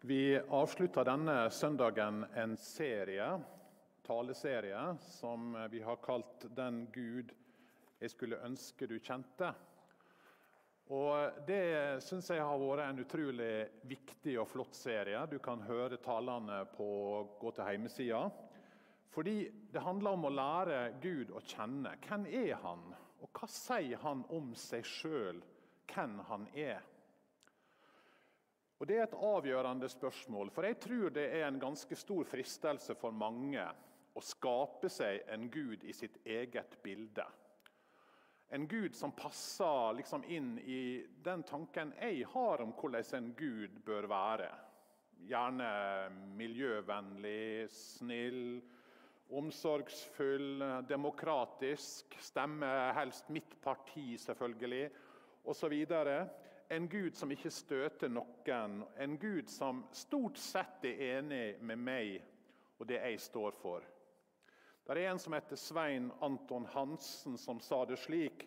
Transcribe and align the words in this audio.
Vi 0.00 0.38
avslutter 0.38 1.02
denne 1.04 1.48
søndagen 1.50 2.20
en 2.38 2.52
serie, 2.56 3.32
taleserie 4.06 4.82
som 5.02 5.56
vi 5.70 5.80
har 5.82 5.96
kalt 5.96 6.44
'Den 6.54 6.86
Gud 6.94 7.32
jeg 7.98 8.10
skulle 8.10 8.38
ønske 8.46 8.86
du 8.86 8.94
kjente'. 8.98 9.54
Og 10.88 11.46
Det 11.46 12.02
syns 12.02 12.30
jeg 12.30 12.40
har 12.40 12.58
vært 12.58 12.84
en 12.84 13.00
utrolig 13.02 13.68
viktig 13.82 14.38
og 14.38 14.46
flott 14.48 14.74
serie. 14.74 15.26
Du 15.26 15.38
kan 15.38 15.60
høre 15.60 15.96
talene 15.96 16.64
på 16.76 16.86
gå 17.40 17.50
til 17.50 17.64
hjemmesida. 17.64 18.30
Fordi 19.10 19.50
det 19.72 19.82
handler 19.82 20.10
om 20.10 20.24
å 20.24 20.30
lære 20.30 21.00
Gud 21.02 21.30
å 21.30 21.40
kjenne. 21.40 21.96
Hvem 22.06 22.26
er 22.26 22.54
han? 22.54 22.94
Og 23.20 23.28
hva 23.32 23.48
sier 23.48 23.98
han 23.98 24.24
om 24.30 24.54
seg 24.54 24.84
sjøl, 24.84 25.42
hvem 25.90 26.18
han 26.20 26.46
er? 26.54 26.82
Og 28.78 28.86
Det 28.86 28.96
er 28.96 29.08
et 29.08 29.18
avgjørende 29.26 29.88
spørsmål, 29.90 30.50
for 30.54 30.62
jeg 30.62 30.78
tror 30.78 31.10
det 31.10 31.26
er 31.34 31.48
en 31.48 31.58
ganske 31.60 31.96
stor 31.98 32.24
fristelse 32.24 32.94
for 32.94 33.10
mange 33.10 33.64
å 34.14 34.22
skape 34.22 34.90
seg 34.90 35.24
en 35.34 35.48
gud 35.50 35.82
i 35.82 35.94
sitt 35.94 36.20
eget 36.26 36.78
bilde. 36.82 37.26
En 38.54 38.68
gud 38.70 38.94
som 38.96 39.12
passer 39.12 39.98
liksom 39.98 40.22
inn 40.30 40.54
i 40.62 41.04
den 41.24 41.42
tanken 41.44 41.90
jeg 41.98 42.22
har 42.32 42.62
om 42.64 42.70
hvordan 42.78 43.04
en 43.18 43.32
gud 43.36 43.82
bør 43.84 44.08
være. 44.08 44.48
Gjerne 45.28 45.68
miljøvennlig, 46.38 47.66
snill, 47.74 48.62
omsorgsfull, 49.28 50.62
demokratisk. 50.88 52.16
Stemmer 52.22 52.94
helst 52.96 53.28
mitt 53.34 53.58
parti, 53.60 54.14
selvfølgelig, 54.22 54.86
osv. 55.44 55.74
En 56.68 56.88
Gud 56.88 57.16
som 57.16 57.30
ikke 57.32 57.50
støter 57.50 58.10
noen. 58.12 58.82
En 59.00 59.16
Gud 59.18 59.48
som 59.48 59.86
stort 59.96 60.36
sett 60.36 60.84
er 60.84 61.00
enig 61.16 61.62
med 61.64 61.80
meg 61.80 62.18
og 62.78 62.86
det 62.90 63.00
jeg 63.00 63.20
står 63.24 63.56
for. 63.56 63.86
Det 64.84 64.96
er 64.96 65.10
en 65.10 65.20
som 65.20 65.34
heter 65.36 65.58
Svein 65.60 66.10
Anton 66.24 66.66
Hansen, 66.72 67.36
som 67.40 67.60
sa 67.60 67.82
det 67.88 67.98
slik. 68.00 68.46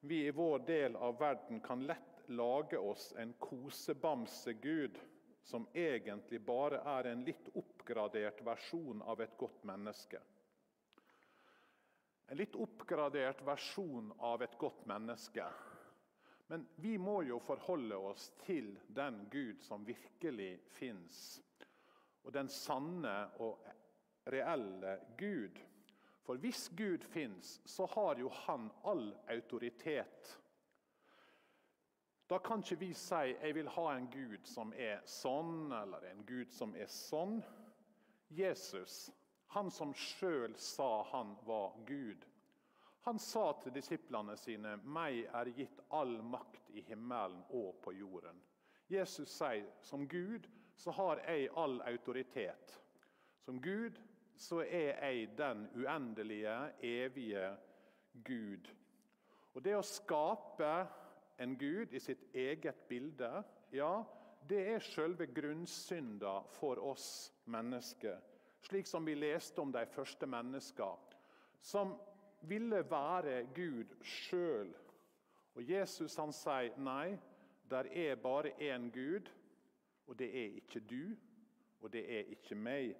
Vi 0.00 0.26
i 0.26 0.30
vår 0.32 0.62
del 0.68 0.96
av 0.96 1.18
verden 1.20 1.60
kan 1.60 1.82
lett 1.88 2.22
lage 2.28 2.78
oss 2.78 3.12
en 3.16 3.32
kosebamsegud 3.40 5.00
som 5.48 5.66
egentlig 5.72 6.40
bare 6.44 6.82
er 6.98 7.10
en 7.10 7.24
litt 7.24 7.48
oppgradert 7.56 8.40
versjon 8.44 9.00
av 9.02 9.20
et 9.24 9.36
godt 9.40 9.64
menneske. 9.64 10.20
En 12.28 12.36
litt 12.36 12.56
oppgradert 12.60 13.40
versjon 13.44 14.12
av 14.20 14.44
et 14.44 14.58
godt 14.60 14.84
menneske. 14.86 15.46
Men 16.48 16.64
vi 16.76 16.96
må 16.98 17.20
jo 17.28 17.38
forholde 17.44 17.96
oss 17.96 18.30
til 18.44 18.70
den 18.96 19.20
Gud 19.32 19.60
som 19.60 19.84
virkelig 19.86 20.54
fins. 20.78 21.42
Og 22.24 22.32
den 22.32 22.48
sanne 22.48 23.16
og 23.44 23.60
reelle 24.32 24.98
Gud. 25.18 25.60
For 26.24 26.40
hvis 26.40 26.70
Gud 26.76 27.04
fins, 27.08 27.60
så 27.64 27.86
har 27.86 28.18
jo 28.20 28.28
han 28.46 28.70
all 28.84 29.12
autoritet. 29.28 30.38
Da 32.28 32.38
kan 32.38 32.60
ikke 32.60 32.80
vi 32.80 32.90
si 32.92 33.20
jeg 33.32 33.54
vil 33.56 33.68
ha 33.72 33.86
en 33.96 34.08
Gud 34.12 34.44
som 34.44 34.72
er 34.76 35.00
sånn, 35.08 35.72
eller 35.72 36.10
en 36.10 36.24
Gud 36.28 36.52
som 36.52 36.74
er 36.76 36.88
sånn. 36.92 37.38
Jesus, 38.28 39.06
han 39.56 39.70
som 39.72 39.94
sjøl 39.96 40.52
sa 40.60 41.02
han 41.12 41.32
var 41.48 41.76
Gud, 41.88 42.26
han 43.00 43.18
sa 43.18 43.52
til 43.62 43.74
disiplene 43.74 44.36
sine, 44.36 44.76
'Meg 44.76 45.24
er 45.32 45.50
gitt 45.56 45.80
all 45.90 46.22
makt 46.22 46.70
i 46.70 46.80
himmelen 46.80 47.44
og 47.50 47.80
på 47.82 47.92
jorden'. 47.92 48.40
Jesus 48.90 49.28
sier, 49.28 49.66
'Som 49.80 50.08
Gud 50.08 50.48
så 50.76 50.90
har 50.90 51.20
jeg 51.28 51.48
all 51.56 51.80
autoritet'. 51.80 52.80
Som 53.40 53.62
Gud 53.62 54.00
så 54.36 54.60
er 54.60 55.08
jeg 55.08 55.38
den 55.38 55.68
uendelige, 55.74 56.72
evige 56.82 57.56
Gud. 58.24 58.68
Og 59.54 59.64
Det 59.64 59.76
å 59.76 59.82
skape 59.82 60.86
en 61.38 61.56
Gud 61.58 61.92
i 61.92 61.98
sitt 61.98 62.34
eget 62.34 62.86
bilde, 62.88 63.42
ja, 63.72 64.04
det 64.48 64.60
er 64.74 64.78
selve 64.78 65.26
grunnsynda 65.26 66.40
for 66.54 66.78
oss 66.90 67.32
mennesker. 67.44 68.20
Slik 68.62 68.86
som 68.86 69.06
vi 69.06 69.14
leste 69.14 69.60
om 69.60 69.72
de 69.72 69.84
første 69.86 70.26
menneskene. 70.26 71.18
Som 71.60 71.96
ville 72.40 72.82
være 72.90 73.42
Gud 73.54 73.96
sjøl. 74.02 74.74
Og 75.54 75.70
Jesus 75.70 76.16
han 76.16 76.32
sier 76.32 76.76
nei, 76.78 77.18
der 77.70 77.88
er 77.90 78.14
bare 78.22 78.52
én 78.62 78.90
Gud, 78.94 79.28
og 80.06 80.18
det 80.18 80.28
er 80.28 80.54
ikke 80.60 80.80
du, 80.80 81.16
og 81.80 81.92
det 81.92 82.04
er 82.18 82.30
ikke 82.32 82.54
meg. 82.54 82.94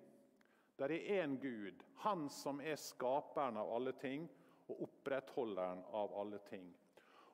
Der 0.78 0.93
er 0.94 1.25
én 1.25 1.38
Gud, 1.43 1.84
han 1.97 2.28
som 2.31 2.60
er 2.60 2.76
skaperen 2.76 3.56
av 3.56 3.71
alle 3.76 3.93
ting 3.93 4.28
og 4.69 4.82
opprettholderen 4.82 5.82
av 5.93 6.15
alle 6.20 6.38
ting. 6.50 6.69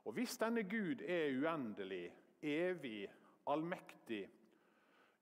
Og 0.04 0.12
Hvis 0.12 0.36
denne 0.38 0.62
Gud 0.62 1.00
er 1.00 1.32
uendelig, 1.32 2.12
evig, 2.42 3.08
allmektig, 3.46 4.28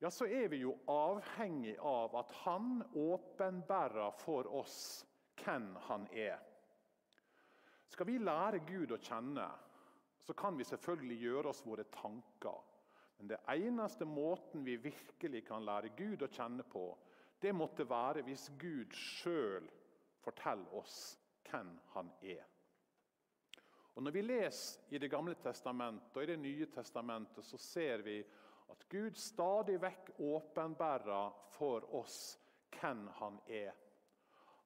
ja, 0.02 0.10
så 0.10 0.26
er 0.26 0.48
vi 0.48 0.56
jo 0.64 0.74
avhengig 0.90 1.76
av 1.78 2.16
at 2.18 2.32
han 2.42 2.82
åpenbærer 2.94 4.10
for 4.18 4.48
oss 4.50 5.06
hvem 5.38 5.76
han 5.86 6.08
er. 6.10 6.40
Skal 7.92 8.08
vi 8.08 8.18
lære 8.18 8.62
Gud 8.64 8.94
å 8.94 9.00
kjenne, 9.04 9.46
så 10.22 10.32
kan 10.32 10.56
vi 10.56 10.64
selvfølgelig 10.64 11.18
gjøre 11.20 11.50
oss 11.50 11.64
våre 11.66 11.84
tanker. 11.92 12.60
Men 13.18 13.28
det 13.28 13.40
eneste 13.52 14.06
måten 14.08 14.64
vi 14.64 14.78
virkelig 14.80 15.42
kan 15.44 15.66
lære 15.66 15.92
Gud 15.98 16.24
å 16.24 16.30
kjenne 16.32 16.64
på, 16.64 16.86
det 17.42 17.52
måtte 17.52 17.84
være 17.90 18.22
hvis 18.24 18.46
Gud 18.58 18.94
sjøl 18.96 19.66
forteller 20.22 20.72
oss 20.78 20.96
hvem 21.50 21.74
han 21.92 22.08
er. 22.22 22.46
Og 23.92 24.02
Når 24.06 24.16
vi 24.16 24.22
leser 24.24 24.94
i 24.94 24.98
Det 24.98 25.10
gamle 25.12 25.34
testamentet 25.34 26.16
og 26.16 26.22
i 26.22 26.30
Det 26.32 26.38
nye 26.40 26.66
testamentet, 26.72 27.44
så 27.44 27.58
ser 27.60 28.02
vi 28.06 28.22
at 28.72 28.88
Gud 28.88 29.20
stadig 29.20 29.76
vekk 29.82 30.14
åpenbærer 30.16 31.36
for 31.52 31.84
oss 32.00 32.38
hvem 32.72 33.04
han 33.20 33.36
er. 33.46 33.74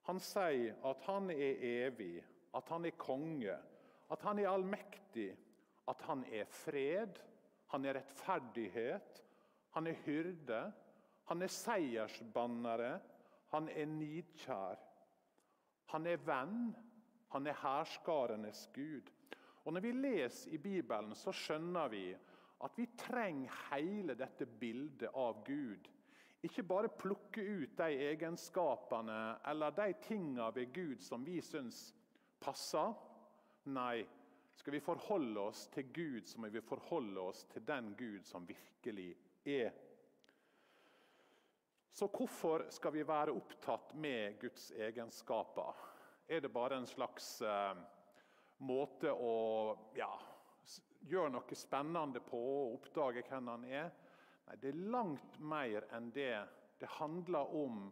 Han 0.07 0.21
sier 0.23 0.79
at 0.87 1.03
han 1.09 1.31
er 1.35 1.65
evig, 1.67 2.23
at 2.56 2.69
han 2.72 2.87
er 2.89 2.97
konge, 2.99 3.56
at 4.11 4.22
han 4.22 4.39
er 4.39 4.50
allmektig, 4.50 5.31
at 5.89 6.03
han 6.09 6.25
er 6.33 6.49
fred, 6.50 7.19
han 7.72 7.84
er 7.84 7.99
rettferdighet, 7.99 9.22
han 9.77 9.87
er 9.87 10.03
hyrde, 10.06 10.61
han 11.27 11.43
er 11.43 11.53
seiersbannere, 11.53 13.00
han 13.53 13.69
er 13.69 13.87
nidkjær. 13.91 14.78
Han 15.93 16.06
er 16.06 16.22
venn, 16.27 16.71
han 17.34 17.47
er 17.47 17.59
herskarenes 17.61 18.69
Gud. 18.75 19.11
Og 19.65 19.72
Når 19.72 19.81
vi 19.81 19.93
leser 19.93 20.55
i 20.55 20.59
Bibelen, 20.59 21.15
så 21.15 21.33
skjønner 21.34 21.89
vi 21.91 22.06
at 22.65 22.78
vi 22.78 22.87
trenger 22.99 23.53
hele 23.71 24.15
dette 24.16 24.47
bildet 24.47 25.11
av 25.12 25.43
Gud. 25.45 25.89
Ikke 26.47 26.62
bare 26.62 26.89
plukke 26.89 27.43
ut 27.43 27.75
de 27.78 27.89
egenskapene 28.11 29.37
eller 29.50 29.75
de 29.75 29.93
tingene 30.06 30.49
ved 30.55 30.72
Gud 30.72 31.03
som 31.03 31.25
vi 31.27 31.41
syns 31.43 31.91
passer? 32.47 32.95
Nei. 33.75 34.07
Skal 34.57 34.73
vi 34.73 34.81
forholde 34.81 35.41
oss 35.51 35.67
til 35.75 35.91
Gud, 35.93 36.23
så 36.31 36.41
må 36.41 36.49
vi 36.49 36.62
forholde 36.65 37.21
oss 37.21 37.43
til 37.51 37.65
den 37.67 37.91
Gud 37.99 38.23
som 38.25 38.47
virkelig 38.49 39.11
er. 39.45 39.75
Så 41.97 42.09
hvorfor 42.12 42.65
skal 42.73 42.93
vi 42.93 43.05
være 43.09 43.34
opptatt 43.37 43.95
med 43.97 44.39
Guds 44.41 44.71
egenskaper? 44.73 45.77
Er 46.29 46.41
det 46.41 46.53
bare 46.53 46.77
en 46.81 46.89
slags 46.89 47.29
eh, 47.43 47.77
måte 48.59 49.13
å 49.13 49.37
ja, 49.97 50.11
gjøre 51.09 51.33
noe 51.37 51.57
spennende 51.57 52.21
på 52.25 52.41
og 52.41 52.75
oppdage 52.81 53.25
hvem 53.28 53.53
han 53.53 53.65
er? 53.69 53.93
Nei, 54.47 54.59
det 54.63 54.72
er 54.72 54.83
langt 54.93 55.41
mer 55.41 55.87
enn 55.97 56.10
det. 56.16 56.34
Det 56.81 56.91
handler 56.98 57.54
om 57.57 57.87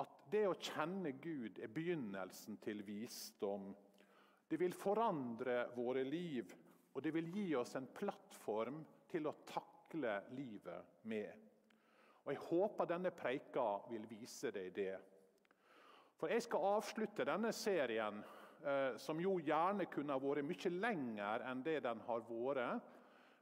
at 0.00 0.14
det 0.32 0.46
å 0.48 0.56
kjenne 0.58 1.12
Gud 1.22 1.60
er 1.62 1.72
begynnelsen 1.72 2.56
til 2.64 2.80
visdom. 2.86 3.72
Det 4.54 4.58
vil 4.60 4.74
forandre 4.78 5.64
våre 5.74 6.04
liv, 6.06 6.52
og 6.94 7.02
det 7.02 7.10
vil 7.10 7.26
gi 7.34 7.48
oss 7.58 7.72
en 7.74 7.88
plattform 7.90 8.76
til 9.10 9.24
å 9.26 9.32
takle 9.48 10.12
livet 10.30 11.00
med. 11.10 11.40
Og 12.22 12.30
Jeg 12.30 12.42
håper 12.44 12.86
denne 12.86 13.10
preika 13.10 13.64
vil 13.88 14.04
vise 14.06 14.52
deg 14.54 14.68
det. 14.76 14.92
For 16.14 16.30
Jeg 16.30 16.44
skal 16.46 16.68
avslutte 16.68 17.26
denne 17.26 17.50
serien, 17.50 18.20
eh, 18.62 18.94
som 18.96 19.18
jo 19.18 19.40
gjerne 19.42 19.88
kunne 19.90 20.20
vært 20.22 20.46
mye 20.46 20.70
lenger 20.70 21.42
enn 21.50 21.64
det 21.66 21.80
den 21.82 22.04
har 22.06 22.22
vært, 22.28 22.92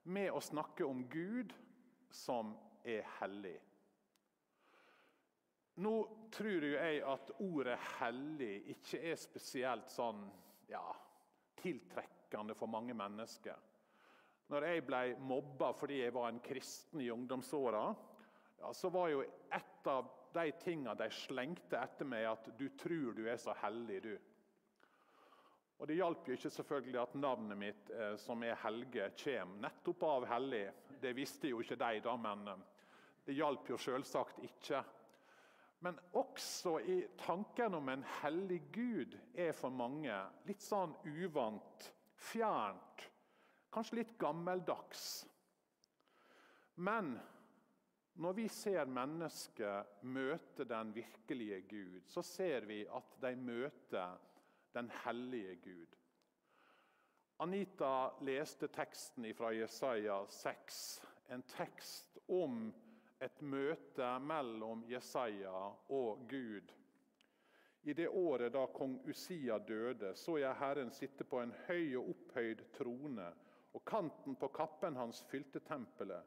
med 0.04 0.32
å 0.32 0.40
snakke 0.40 0.86
om 0.88 1.04
Gud 1.12 1.52
som 2.08 2.54
er 2.84 3.04
hellig. 3.18 3.58
Nå 5.76 5.92
tror 6.32 6.64
jeg 6.64 7.04
at 7.04 7.30
ordet 7.38 7.78
'hellig' 7.98 8.70
ikke 8.78 9.10
er 9.12 9.16
spesielt 9.16 9.92
sånn 9.92 10.24
ja, 10.68 10.84
tiltrekkende 11.58 12.54
for 12.54 12.70
mange 12.70 12.94
mennesker. 12.94 13.56
Når 14.52 14.66
jeg 14.68 14.84
ble 14.86 15.02
mobba 15.24 15.70
fordi 15.76 16.02
jeg 16.02 16.14
var 16.14 16.28
en 16.28 16.42
kristen 16.44 17.00
i 17.00 17.10
ungdomsåra, 17.10 17.86
ja, 18.60 18.72
så 18.76 18.90
var 18.92 19.08
jo 19.12 19.22
et 19.22 19.88
av 19.90 20.10
de 20.32 20.50
tingene 20.62 20.94
de 20.96 21.08
slengte 21.12 21.78
etter 21.78 22.08
meg, 22.08 22.26
at 22.30 22.52
'du 22.58 22.68
tror 22.78 23.16
du 23.16 23.26
er 23.28 23.36
så 23.36 23.54
hellig', 23.62 24.02
du. 24.02 24.18
Og 25.82 25.88
Det 25.88 25.96
hjalp 25.98 26.28
jo 26.28 26.34
ikke 26.36 26.50
selvfølgelig 26.50 26.98
at 27.00 27.14
navnet 27.18 27.58
mitt, 27.58 27.90
eh, 27.90 28.16
som 28.16 28.42
er 28.46 28.54
Helge, 28.62 29.08
kommer 29.18 29.64
nettopp 29.64 30.02
av 30.06 30.26
hellig. 30.30 30.68
Det 31.02 31.10
visste 31.16 31.48
jo 31.48 31.58
ikke 31.58 31.74
de, 31.74 32.00
da, 32.04 32.16
men 32.16 32.48
eh, 32.48 32.60
det 33.26 33.34
hjalp 33.34 33.68
jo 33.68 33.76
selvsagt 33.76 34.38
ikke. 34.46 34.84
Men 35.82 35.98
også 36.14 36.76
i 36.86 37.00
tanken 37.18 37.74
om 37.74 37.88
en 37.90 38.04
hellig 38.20 38.60
Gud 38.74 39.16
er 39.34 39.50
for 39.56 39.74
mange 39.74 40.14
litt 40.46 40.62
sånn 40.62 40.94
uvant, 41.10 41.88
fjernt, 42.14 43.06
kanskje 43.74 43.98
litt 43.98 44.12
gammeldags. 44.20 45.24
Men 46.86 47.16
når 48.22 48.36
vi 48.36 48.44
ser 48.52 48.86
mennesker 48.86 49.88
møte 50.06 50.66
den 50.68 50.92
virkelige 50.94 51.62
Gud, 51.66 52.06
så 52.06 52.22
ser 52.22 52.68
vi 52.68 52.84
at 52.86 53.18
de 53.24 53.34
møter 53.40 54.20
den 54.76 54.90
hellige 55.02 55.56
Gud. 55.64 55.98
Anita 57.42 58.12
leste 58.22 58.68
teksten 58.70 59.26
fra 59.34 59.50
Jesaja 59.56 60.20
6, 60.30 60.82
en 61.34 61.42
tekst 61.56 62.20
om 62.30 62.68
et 63.22 63.42
møte 63.46 64.06
mellom 64.26 64.82
Jesaja 64.90 65.58
og 65.94 66.24
Gud. 66.30 66.72
I 67.82 67.94
det 67.94 68.08
året 68.08 68.52
da 68.54 68.64
kong 68.74 68.96
Usia 69.06 69.58
døde, 69.58 70.12
så 70.18 70.36
jeg 70.38 70.58
Herren 70.58 70.90
sitte 70.94 71.26
på 71.26 71.38
en 71.42 71.54
høy 71.66 71.94
og 71.98 72.12
opphøyd 72.14 72.62
trone, 72.76 73.28
og 73.72 73.84
kanten 73.86 74.36
på 74.38 74.50
kappen 74.54 74.98
hans 74.98 75.22
fylte 75.30 75.62
tempelet. 75.66 76.26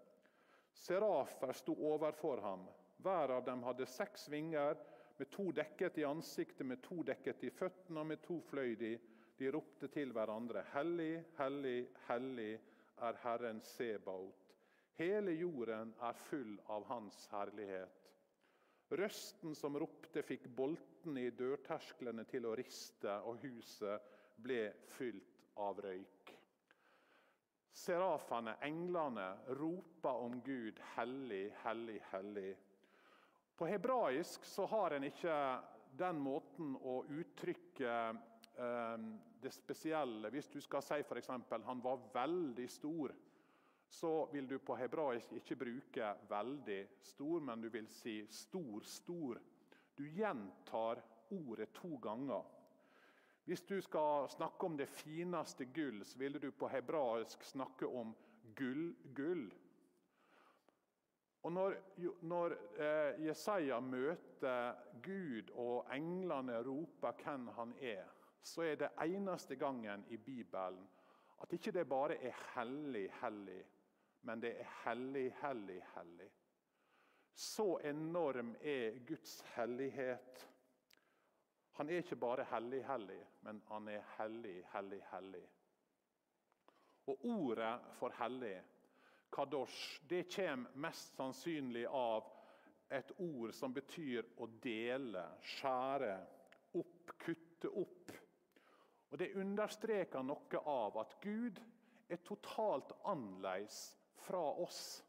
Serafer 0.75 1.53
sto 1.56 1.75
overfor 1.92 2.44
ham. 2.44 2.65
Hver 3.03 3.36
av 3.38 3.44
dem 3.48 3.63
hadde 3.63 3.88
seks 3.88 4.30
vinger, 4.31 4.80
med 5.18 5.31
to 5.31 5.51
dekket 5.56 6.00
i 6.01 6.07
ansiktet, 6.07 6.65
med 6.68 6.81
to 6.83 7.03
dekket 7.07 7.44
i 7.48 7.51
føttene 7.56 8.01
og 8.01 8.09
med 8.09 8.24
to 8.24 8.41
fløy 8.50 8.75
de. 8.80 8.95
De 9.39 9.51
ropte 9.51 9.88
til 9.91 10.12
hverandre, 10.15 10.63
Hellig, 10.74 11.24
hellig, 11.39 11.88
hellig 12.07 12.53
er 13.03 13.19
Herren 13.24 13.62
Sebaot. 13.63 14.44
Hele 14.95 15.33
jorden 15.36 15.92
er 16.07 16.19
full 16.30 16.56
av 16.71 16.86
Hans 16.88 17.25
herlighet. 17.31 18.12
Røsten 18.95 19.56
som 19.57 19.75
ropte, 19.81 20.21
fikk 20.24 20.45
boltene 20.56 21.25
i 21.25 21.33
dørtersklene 21.36 22.24
til 22.30 22.45
å 22.47 22.53
riste, 22.56 23.18
og 23.27 23.42
huset 23.44 24.13
ble 24.39 24.69
fylt 24.95 25.42
av 25.59 25.81
røyk. 25.83 26.31
Serafene, 27.75 28.53
englene, 28.63 29.27
roper 29.59 30.21
om 30.24 30.38
Gud, 30.45 30.80
hellig, 30.95 31.50
hellig, 31.65 31.98
hellig. 32.13 32.53
På 33.57 33.68
hebraisk 33.68 34.45
så 34.48 34.68
har 34.71 34.95
en 34.95 35.09
ikke 35.09 35.36
den 36.00 36.21
måten 36.24 36.75
å 36.80 37.01
uttrykke 37.07 37.91
eh, 38.15 39.06
det 39.44 39.51
spesielle 39.56 40.31
Hvis 40.31 40.50
du 40.51 40.57
skal 40.63 40.83
si 40.83 40.98
f.eks.: 41.03 41.30
han 41.30 41.83
var 41.83 42.03
veldig 42.13 42.68
stor 42.71 43.13
så 43.95 44.25
vil 44.31 44.47
du 44.47 44.57
på 44.59 44.75
hebraisk 44.75 45.31
ikke 45.31 45.56
bruke 45.56 46.07
'veldig 46.30 46.88
stor', 47.01 47.39
men 47.39 47.62
du 47.62 47.69
vil 47.69 47.88
si 47.88 48.27
'stor, 48.27 48.81
stor'. 48.83 49.39
Du 49.97 50.03
gjentar 50.03 51.01
ordet 51.31 51.69
to 51.74 51.95
ganger. 51.97 52.44
Hvis 53.45 53.62
du 53.62 53.81
skal 53.81 54.30
snakke 54.30 54.65
om 54.65 54.77
det 54.77 54.89
fineste 54.89 55.65
gull, 55.65 56.06
så 56.06 56.18
ville 56.18 56.39
du 56.39 56.51
på 56.51 56.68
hebraisk 56.68 57.44
snakke 57.44 57.88
om 57.88 58.15
gull, 58.56 58.95
gull. 59.15 59.53
Og 61.44 61.51
Når, 61.51 61.75
når 62.21 62.57
eh, 62.77 63.25
Jesaja 63.27 63.80
møter 63.80 64.74
Gud 65.03 65.51
og 65.56 65.86
englene 65.94 66.63
roper 66.63 67.13
hvem 67.24 67.48
han 67.48 67.74
er, 67.81 68.03
så 68.41 68.62
er 68.62 68.75
det 68.75 68.89
eneste 69.01 69.56
gangen 69.56 70.06
i 70.09 70.18
Bibelen 70.18 70.88
at 71.41 71.53
ikke 71.53 71.71
det 71.71 71.89
bare 71.89 72.18
er 72.24 72.33
hellig, 72.56 73.12
hellig, 73.21 73.63
men 74.25 74.42
det 74.42 74.56
er 74.60 74.69
hellig, 74.83 75.30
hellig, 75.42 75.80
hellig. 75.95 76.30
Så 77.36 77.80
enorm 77.83 78.56
er 78.62 79.00
Guds 79.06 79.42
hellighet. 79.56 80.45
Han 81.77 81.89
er 81.89 82.01
ikke 82.01 82.16
bare 82.16 82.45
hellig, 82.50 82.80
hellig, 82.88 83.19
men 83.45 83.62
han 83.68 83.89
er 83.92 84.06
hellig, 84.18 84.62
hellig, 84.74 85.01
hellig. 85.12 85.44
Og 87.06 87.25
ordet 87.25 87.74
for 88.00 88.16
hellig, 88.18 88.56
kadosh, 89.31 90.00
det 90.10 90.24
kommer 90.36 90.80
mest 90.88 91.19
sannsynlig 91.19 91.86
av 91.86 92.31
et 92.89 93.12
ord 93.19 93.54
som 93.54 93.74
betyr 93.74 94.25
å 94.42 94.48
dele, 94.63 95.25
skjære, 95.56 96.16
opp, 96.80 97.13
kutte 97.19 97.69
opp. 97.69 98.16
Og 99.12 99.19
Det 99.19 99.36
understreker 99.38 100.24
noe 100.24 100.63
av 100.66 100.98
at 101.04 101.19
Gud 101.22 101.62
er 102.10 102.24
totalt 102.25 102.92
annerledes 103.06 103.77
fra 104.25 104.44
oss. 104.66 105.04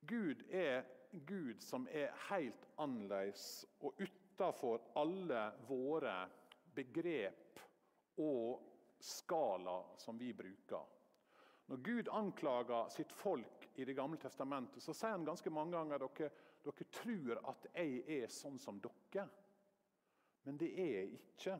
Gud 0.00 0.42
er 0.50 0.84
Gud 1.10 1.62
som 1.62 1.86
er 1.88 2.14
helt 2.28 2.66
annerledes 2.76 3.64
og 3.80 4.00
utafor 4.00 4.82
alle 4.98 5.46
våre 5.68 6.16
begrep 6.76 7.60
og 8.20 8.62
skala 9.00 9.78
som 10.00 10.18
vi 10.18 10.32
bruker. 10.36 10.84
Når 11.66 11.76
Gud 11.76 12.08
anklager 12.12 12.88
sitt 12.94 13.12
folk 13.12 13.68
i 13.74 13.84
Det 13.84 13.94
gamle 13.94 14.16
testamentet, 14.16 14.82
så 14.82 14.94
sier 14.94 15.16
han 15.16 15.24
ganske 15.26 15.50
mange 15.50 15.74
ganger 15.76 16.00
dere, 16.04 16.30
dere 16.64 16.86
tror 16.94 17.40
at 17.50 17.66
jeg 17.74 18.04
er 18.20 18.30
sånn 18.32 18.58
som 18.58 18.78
dere. 18.80 19.26
Men 20.46 20.60
det 20.60 20.70
er 20.78 20.92
jeg 21.00 21.18
ikke. 21.18 21.58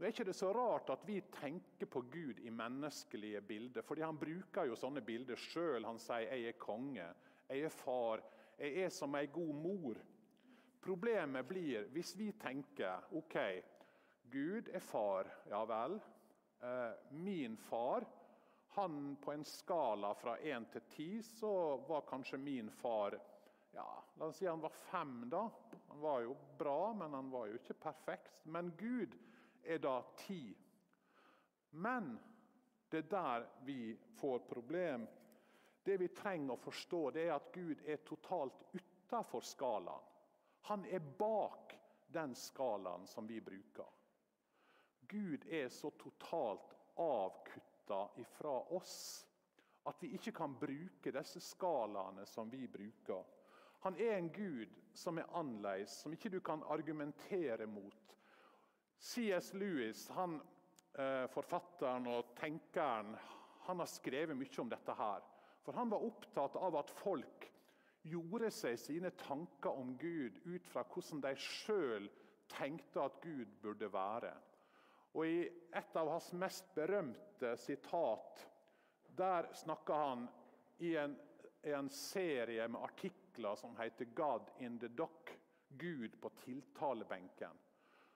Nå 0.00 0.06
er 0.06 0.14
ikke 0.14 0.24
det 0.30 0.32
så 0.32 0.48
rart 0.56 0.88
at 0.94 1.02
vi 1.04 1.18
tenker 1.28 1.84
på 1.92 2.00
Gud 2.08 2.38
i 2.40 2.50
menneskelige 2.50 3.40
bilder. 3.44 3.82
fordi 3.82 4.00
Han 4.02 4.16
bruker 4.16 4.64
jo 4.64 4.76
sånne 4.76 5.02
bilder 5.04 5.36
sjøl. 5.36 5.84
Han 5.84 5.98
sier 5.98 6.24
'jeg 6.24 6.48
er 6.48 6.58
konge', 6.58 7.14
'jeg 7.48 7.60
er 7.60 7.68
far', 7.68 8.22
'jeg 8.58 8.84
er 8.84 8.88
som 8.88 9.14
ei 9.14 9.26
god 9.26 9.54
mor'. 9.54 10.00
Problemet 10.80 11.46
blir 11.48 11.84
hvis 11.92 12.16
vi 12.16 12.32
tenker 12.32 13.04
OK, 13.12 13.36
Gud 14.32 14.68
er 14.72 14.78
far, 14.78 15.26
ja 15.50 15.64
vel. 15.64 16.00
Eh, 16.62 16.92
min 17.10 17.56
far 17.56 18.06
han 18.68 19.16
På 19.16 19.32
en 19.32 19.44
skala 19.44 20.14
fra 20.14 20.36
én 20.36 20.64
til 20.72 20.80
ti 20.80 21.22
så 21.22 21.76
var 21.88 22.00
kanskje 22.00 22.38
min 22.38 22.70
far 22.70 23.20
ja, 23.72 24.04
La 24.16 24.26
oss 24.26 24.36
si 24.36 24.46
han 24.46 24.60
var 24.60 24.70
fem, 24.70 25.30
da. 25.30 25.50
Han 25.88 26.00
var 26.00 26.20
jo 26.20 26.36
bra, 26.58 26.92
men 26.92 27.12
han 27.12 27.30
var 27.30 27.46
jo 27.46 27.54
ikke 27.54 27.74
perfekt. 27.74 28.32
Men 28.44 28.72
Gud 28.78 29.14
er 29.64 29.78
da 29.78 30.02
ti. 30.16 30.56
Men 31.70 32.18
det 32.90 32.98
er 33.04 33.10
der 33.10 33.46
vi 33.64 33.98
får 34.20 34.38
problem. 34.38 35.06
Det 35.82 35.96
vi 35.96 36.08
trenger 36.08 36.54
å 36.54 36.60
forstå, 36.60 37.02
det 37.10 37.26
er 37.28 37.34
at 37.36 37.52
Gud 37.54 37.80
er 37.86 38.02
totalt 38.04 38.64
utafor 38.76 39.44
skalaen. 39.46 40.06
Han 40.68 40.84
er 40.84 41.00
bak 41.18 41.72
den 42.12 42.34
skalaen 42.36 43.06
som 43.06 43.26
vi 43.26 43.40
bruker. 43.40 43.88
Gud 45.08 45.46
er 45.48 45.68
så 45.68 45.90
totalt 45.90 46.74
avkutta 47.00 48.04
ifra 48.20 48.60
oss 48.76 49.26
at 49.88 50.02
vi 50.02 50.12
ikke 50.14 50.34
kan 50.36 50.54
bruke 50.60 51.12
disse 51.14 51.40
skalaene 51.40 52.26
som 52.28 52.50
vi 52.52 52.66
bruker. 52.68 53.24
Han 53.80 53.96
er 53.96 54.18
en 54.18 54.28
gud 54.32 54.76
som 54.94 55.18
er 55.18 55.30
annerledes, 55.34 55.94
som 56.02 56.12
ikke 56.12 56.28
du 56.28 56.40
kan 56.44 56.62
argumentere 56.68 57.66
mot. 57.66 58.16
C.S. 59.00 59.54
Lewis, 59.54 60.08
han, 60.08 60.40
eh, 60.94 61.26
forfatteren 61.32 62.06
og 62.12 62.34
tenkeren, 62.36 63.14
han 63.64 63.80
har 63.80 63.88
skrevet 63.88 64.36
mye 64.36 64.60
om 64.60 64.68
dette. 64.68 64.92
her. 64.92 65.22
For 65.64 65.72
Han 65.72 65.90
var 65.90 66.04
opptatt 66.04 66.56
av 66.56 66.76
at 66.76 66.90
folk 66.90 67.46
gjorde 68.02 68.50
seg 68.50 68.78
sine 68.78 69.10
tanker 69.10 69.70
om 69.70 69.96
Gud 69.96 70.40
ut 70.44 70.66
fra 70.68 70.84
hvordan 70.84 71.20
de 71.24 71.32
sjøl 71.36 72.08
tenkte 72.48 73.04
at 73.04 73.20
Gud 73.22 73.46
burde 73.62 73.92
være. 73.92 74.34
Og 75.14 75.26
I 75.26 75.48
et 75.72 75.96
av 75.96 76.08
hans 76.08 76.32
mest 76.32 76.68
berømte 76.74 77.56
sitat 77.56 78.44
der 79.16 79.48
snakker 79.54 79.94
han 79.94 80.28
i 80.78 80.94
en, 80.96 81.16
i 81.64 81.72
en 81.76 81.88
serie 81.88 82.68
med 82.68 82.80
artikler 82.82 83.56
som 83.56 83.76
heter 83.76 84.04
'God 84.04 84.50
in 84.58 84.78
the 84.78 84.88
Dock', 84.88 85.36
Gud 85.78 86.20
på 86.20 86.28
tiltalebenken 86.44 87.58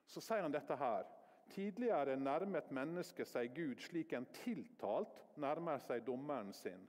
så 0.07 0.23
sier 0.23 0.45
han 0.45 0.55
dette 0.55 0.77
her. 0.79 1.07
Tidligere 1.55 2.17
nærmet 2.17 2.71
mennesket 2.75 3.29
seg 3.29 3.53
Gud 3.57 3.83
slik 3.85 4.15
en 4.17 4.27
tiltalt 4.41 5.21
nærmer 5.41 5.81
seg 5.85 6.05
dommeren 6.07 6.53
sin. 6.57 6.87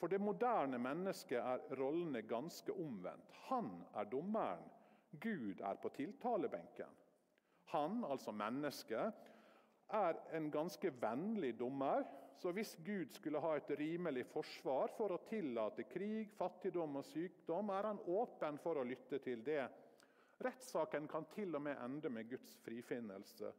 For 0.00 0.10
det 0.10 0.20
moderne 0.20 0.78
mennesket 0.82 1.38
er 1.38 1.62
rollene 1.78 2.24
ganske 2.28 2.72
omvendt. 2.72 3.30
Han 3.48 3.70
er 3.94 4.08
dommeren, 4.10 4.64
Gud 5.22 5.60
er 5.62 5.78
på 5.80 5.92
tiltalebenken. 5.94 6.90
Han, 7.72 8.02
altså 8.04 8.32
mennesket, 8.34 9.14
er 9.94 10.18
en 10.36 10.50
ganske 10.50 10.90
vennlig 11.00 11.54
dommer 11.58 12.04
Så 12.36 12.50
hvis 12.52 12.74
Gud 12.84 13.12
skulle 13.14 13.40
ha 13.40 13.52
et 13.56 13.70
rimelig 13.78 14.24
forsvar 14.26 14.90
for 14.96 15.14
å 15.14 15.20
tillate 15.28 15.84
krig, 15.86 16.32
fattigdom 16.34 16.98
og 16.98 17.06
sykdom, 17.06 17.70
er 17.70 17.86
han 17.88 18.00
åpen 18.10 18.58
for 18.58 18.80
å 18.80 18.84
lytte 18.84 19.20
til 19.22 19.44
det. 19.46 19.68
Rettssaken 20.42 21.08
kan 21.08 21.26
til 21.30 21.54
og 21.54 21.62
med 21.62 21.78
ende 21.84 22.10
med 22.10 22.30
Guds 22.30 22.56
frifinnelse. 22.64 23.52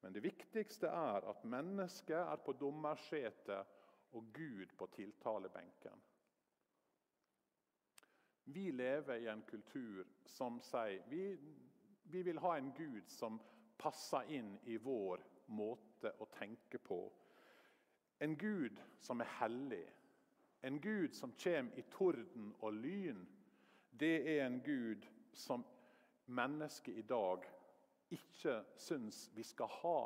Men 0.00 0.14
det 0.14 0.22
viktigste 0.22 0.86
er 0.86 1.28
at 1.30 1.44
mennesket 1.44 2.16
er 2.16 2.36
på 2.44 2.52
dommersetet 2.52 3.64
og 4.12 4.32
Gud 4.34 4.66
på 4.78 4.86
tiltalebenken. 4.86 6.02
Vi 8.44 8.70
lever 8.70 9.14
i 9.14 9.28
en 9.28 9.42
kultur 9.42 10.06
som 10.26 10.58
sier 10.64 11.04
vi, 11.08 11.36
vi 12.02 12.22
vil 12.22 12.40
ha 12.42 12.56
en 12.58 12.72
Gud 12.74 13.06
som 13.06 13.38
passer 13.78 14.32
inn 14.34 14.56
i 14.66 14.76
vår 14.76 15.22
måte 15.54 16.12
å 16.18 16.26
tenke 16.34 16.78
på. 16.78 17.00
En 18.20 18.36
Gud 18.36 18.80
som 19.00 19.20
er 19.20 19.30
hellig. 19.38 19.86
En 20.62 20.80
Gud 20.80 21.14
som 21.16 21.32
kommer 21.44 21.78
i 21.78 21.84
torden 21.92 22.50
og 22.60 22.72
lyn. 22.72 23.22
Det 23.90 24.16
er 24.34 24.46
en 24.46 24.60
Gud 24.64 25.06
som 25.32 25.64
mennesket 26.30 26.94
i 26.98 27.02
dag 27.02 27.44
ikke 28.10 28.56
syns 28.76 29.30
vi 29.34 29.42
skal 29.46 29.70
ha. 29.80 30.00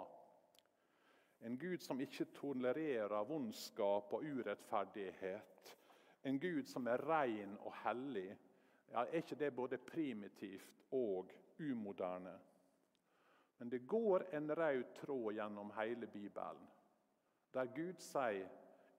En 1.44 1.58
Gud 1.58 1.78
som 1.84 2.00
ikke 2.00 2.24
tolererer 2.36 3.24
vondskap 3.28 4.12
og 4.12 4.24
urettferdighet. 4.24 5.76
En 6.24 6.40
Gud 6.40 6.64
som 6.68 6.88
er 6.88 7.04
ren 7.04 7.56
og 7.60 7.74
hellig. 7.84 8.30
Ja, 8.90 9.04
er 9.04 9.20
ikke 9.20 9.36
det 9.36 9.54
både 9.56 9.78
primitivt 9.78 10.84
og 10.92 11.32
umoderne? 11.60 12.38
Men 13.58 13.70
det 13.70 13.86
går 13.86 14.24
en 14.36 14.50
rød 14.56 14.84
tråd 14.96 15.32
gjennom 15.32 15.72
hele 15.78 16.06
Bibelen, 16.06 16.68
der 17.54 17.66
Gud 17.66 17.94
sier 17.98 18.48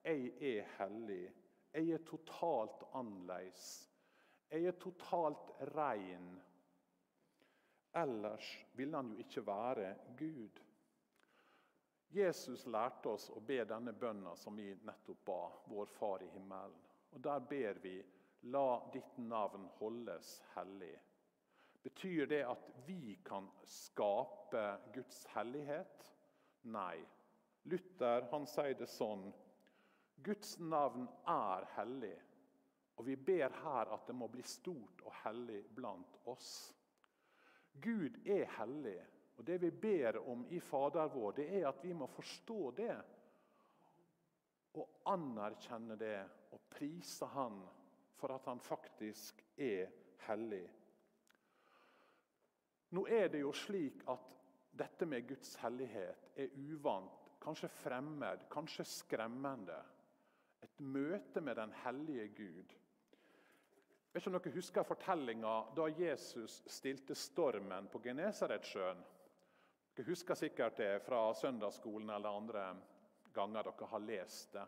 'Jeg 0.03 0.31
er 0.41 0.63
hellig'. 0.77 1.31
Jeg 1.73 1.89
er 1.89 1.97
totalt 1.97 2.83
annerledes. 2.93 3.91
Jeg 4.51 4.65
er 4.65 4.71
totalt 4.71 5.51
ren. 5.75 6.41
Ellers 7.95 8.65
ville 8.75 8.97
han 8.97 9.11
jo 9.13 9.23
ikke 9.23 9.45
være 9.47 9.95
Gud. 10.19 10.59
Jesus 12.15 12.65
lærte 12.67 13.11
oss 13.15 13.29
å 13.31 13.39
be 13.43 13.61
denne 13.67 13.93
bønna 13.95 14.35
som 14.39 14.55
vi 14.55 14.67
nettopp 14.87 15.23
ba, 15.27 15.39
vår 15.71 15.89
Far 15.95 16.23
i 16.23 16.29
himmelen. 16.33 16.77
Og 17.15 17.23
Der 17.23 17.39
ber 17.39 17.79
vi 17.83 17.95
La 18.51 18.91
ditt 18.93 19.17
navn 19.17 19.65
holdes 19.79 20.35
hellig. 20.53 20.93
Betyr 21.81 22.27
det 22.29 22.43
at 22.45 22.67
vi 22.85 23.15
kan 23.25 23.47
skape 23.65 24.65
Guds 24.93 25.23
hellighet? 25.33 26.11
Nei. 26.61 26.99
Luther 27.63 28.27
han 28.29 28.45
sier 28.45 28.77
det 28.77 28.89
sånn 28.91 29.31
Guds 30.25 30.59
navn 30.59 31.07
er 31.29 31.65
hellig, 31.75 32.15
og 32.95 33.05
vi 33.07 33.15
ber 33.17 33.53
her 33.63 33.89
at 33.93 34.05
det 34.07 34.15
må 34.17 34.29
bli 34.31 34.45
stort 34.45 35.01
og 35.05 35.13
hellig 35.23 35.63
blant 35.75 36.19
oss. 36.29 36.74
Gud 37.81 38.27
er 38.27 38.45
hellig. 38.57 38.99
Og 39.37 39.47
Det 39.47 39.61
vi 39.61 39.71
ber 39.71 40.17
om 40.29 40.45
i 40.49 40.59
Fader 40.59 41.07
vår, 41.11 41.31
det 41.31 41.47
er 41.59 41.67
at 41.67 41.83
vi 41.83 41.93
må 41.93 42.07
forstå 42.07 42.71
det. 42.77 42.95
Og 44.75 45.01
anerkjenne 45.11 45.97
det 45.99 46.17
og 46.51 46.61
prise 46.69 47.25
Han 47.25 47.59
for 48.15 48.35
at 48.35 48.45
Han 48.45 48.59
faktisk 48.59 49.43
er 49.57 49.91
hellig. 50.27 50.65
Nå 52.95 53.05
er 53.11 53.27
det 53.27 53.41
jo 53.41 53.51
slik 53.51 54.03
at 54.07 54.31
dette 54.75 55.05
med 55.05 55.27
Guds 55.27 55.55
hellighet 55.59 56.31
er 56.35 56.55
uvant, 56.71 57.29
kanskje 57.41 57.67
fremmed, 57.71 58.47
kanskje 58.51 58.85
skremmende. 58.87 59.77
Et 60.63 60.79
møte 60.79 61.41
med 61.41 61.55
den 61.55 61.73
hellige 61.83 62.27
Gud 62.37 62.75
vet 64.15 64.23
ikke 64.23 64.31
om 64.31 64.35
dere 64.39 64.55
husker 64.55 64.85
fortellinga 64.87 65.53
da 65.75 65.85
Jesus 65.91 66.61
stilte 66.71 67.15
stormen 67.19 67.89
på 67.91 67.99
Genesaretsjøen. 68.05 69.01
Dere 69.95 70.07
husker 70.07 70.37
sikkert 70.39 70.77
det 70.79 70.91
fra 71.03 71.33
søndagsskolen 71.35 72.13
eller 72.15 72.37
andre 72.37 72.63
ganger 73.35 73.67
dere 73.67 73.89
har 73.91 74.05
lest 74.05 74.53
det. 74.55 74.63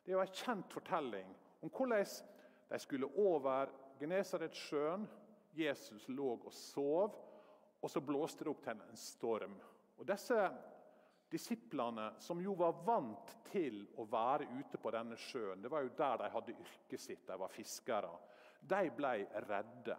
Det 0.00 0.14
er 0.14 0.16
jo 0.16 0.22
en 0.22 0.38
kjent 0.38 0.72
fortelling 0.72 1.34
om 1.60 1.72
hvordan 1.76 2.08
de 2.70 2.78
skulle 2.80 3.10
over 3.20 3.74
Genesaretsjøen. 4.00 5.04
Jesus 5.56 6.08
lå 6.08 6.30
og 6.36 6.52
sov, 6.52 7.20
og 7.80 7.90
så 7.92 8.00
blåste 8.00 8.44
det 8.44 8.52
opp 8.52 8.64
til 8.64 8.80
en 8.80 9.00
storm. 9.00 9.54
Og 9.96 10.08
Disse 10.08 10.40
disiplene, 11.32 12.14
som 12.20 12.40
jo 12.40 12.54
var 12.56 12.80
vant 12.86 13.36
til 13.50 13.82
å 14.00 14.04
være 14.08 14.48
ute 14.56 14.78
på 14.78 14.92
denne 14.94 15.16
sjøen 15.18 15.62
Det 15.62 15.70
var 15.72 15.82
jo 15.82 15.94
der 15.98 16.20
de 16.20 16.28
hadde 16.30 16.54
yrket 16.54 17.02
sitt, 17.02 17.26
de 17.26 17.38
var 17.40 17.52
fiskere 17.52 18.12
de 18.68 18.90
ble 18.96 19.14
redde. 19.48 19.96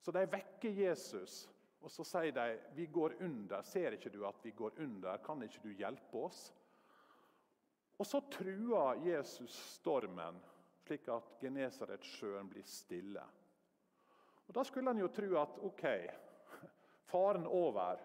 Så 0.00 0.12
de 0.14 0.24
vekker 0.30 0.70
Jesus, 0.84 1.42
og 1.82 1.90
så 1.92 2.04
sier 2.06 2.32
de 2.34 2.46
vi 2.76 2.86
går 2.90 3.18
under. 3.24 3.62
Ser 3.66 3.96
ikke 3.96 4.12
du 4.14 4.22
at 4.26 4.40
vi 4.42 4.54
går 4.56 4.78
under? 4.82 5.18
Kan 5.24 5.42
ikke 5.42 5.62
du 5.64 5.74
hjelpe 5.76 6.24
oss? 6.28 6.48
Og 7.98 8.06
Så 8.06 8.20
truer 8.30 9.00
Jesus 9.02 9.54
stormen, 9.74 10.38
slik 10.86 11.08
at 11.10 11.34
Genesaretsjøen 11.40 12.48
blir 12.48 12.66
stille. 12.66 13.24
Og 14.46 14.54
Da 14.54 14.64
skulle 14.64 14.90
en 14.90 15.02
jo 15.02 15.08
tro 15.08 15.34
at 15.40 15.58
ok, 15.66 15.84
faren 17.10 17.46
over. 17.46 17.98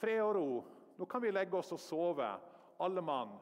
Fred 0.00 0.22
og 0.22 0.34
ro. 0.34 0.64
Nå 0.96 1.04
kan 1.04 1.22
vi 1.22 1.30
legge 1.30 1.56
oss 1.56 1.72
og 1.72 1.80
sove, 1.80 2.30
alle 2.80 3.02
mann, 3.04 3.36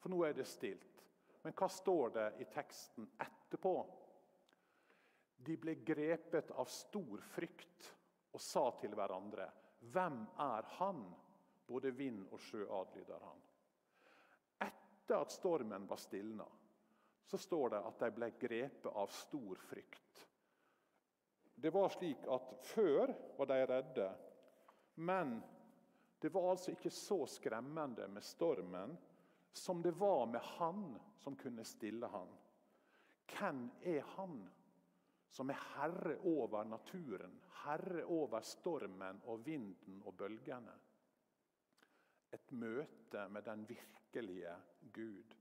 for 0.00 0.08
nå 0.10 0.22
er 0.24 0.32
det 0.32 0.46
stilt. 0.46 1.02
Men 1.42 1.52
hva 1.52 1.68
står 1.68 2.14
det 2.14 2.28
i 2.40 2.46
teksten 2.54 3.08
etterpå? 3.20 3.74
De 5.44 5.56
ble 5.60 5.74
grepet 5.84 6.50
av 6.50 6.70
stor 6.70 7.20
frykt 7.34 7.90
og 8.34 8.40
sa 8.40 8.70
til 8.80 8.94
hverandre, 8.96 9.50
'Hvem 9.80 10.26
er 10.38 10.62
han?' 10.78 11.14
Både 11.66 11.90
vind 11.96 12.26
og 12.32 12.40
sjø 12.40 12.66
adlyder 12.76 13.22
han. 13.24 13.38
Etter 14.66 15.16
at 15.16 15.32
stormen 15.32 15.86
var 15.88 15.96
stilna, 15.96 16.44
så 17.24 17.38
står 17.38 17.70
det 17.72 17.80
at 17.88 18.02
de 18.02 18.10
ble 18.10 18.28
grepet 18.40 18.90
av 18.92 19.08
stor 19.08 19.56
frykt. 19.56 20.26
Det 21.54 21.72
var 21.72 21.88
slik 21.88 22.26
at 22.28 22.52
Før 22.74 23.14
var 23.38 23.46
de 23.46 23.66
redde, 23.66 24.08
men 24.94 25.42
det 26.20 26.32
var 26.34 26.50
altså 26.50 26.74
ikke 26.74 26.90
så 26.90 27.26
skremmende 27.26 28.08
med 28.08 28.24
stormen 28.24 28.98
som 29.52 29.82
det 29.82 29.94
var 29.96 30.26
med 30.26 30.40
Han 30.40 31.00
som 31.16 31.36
kunne 31.36 31.64
stille 31.64 32.06
han. 32.06 32.28
Hvem 33.32 33.70
er 33.82 34.00
Han? 34.16 34.50
Som 35.34 35.50
er 35.50 35.58
herre 35.74 36.14
over 36.30 36.64
naturen, 36.64 37.34
herre 37.64 38.04
over 38.06 38.44
stormen 38.46 39.18
og 39.26 39.42
vinden 39.46 40.02
og 40.06 40.14
bølgene. 40.16 40.74
Et 42.34 42.52
møte 42.52 43.26
med 43.30 43.42
den 43.46 43.64
virkelige 43.68 44.54
Gud. 44.94 45.34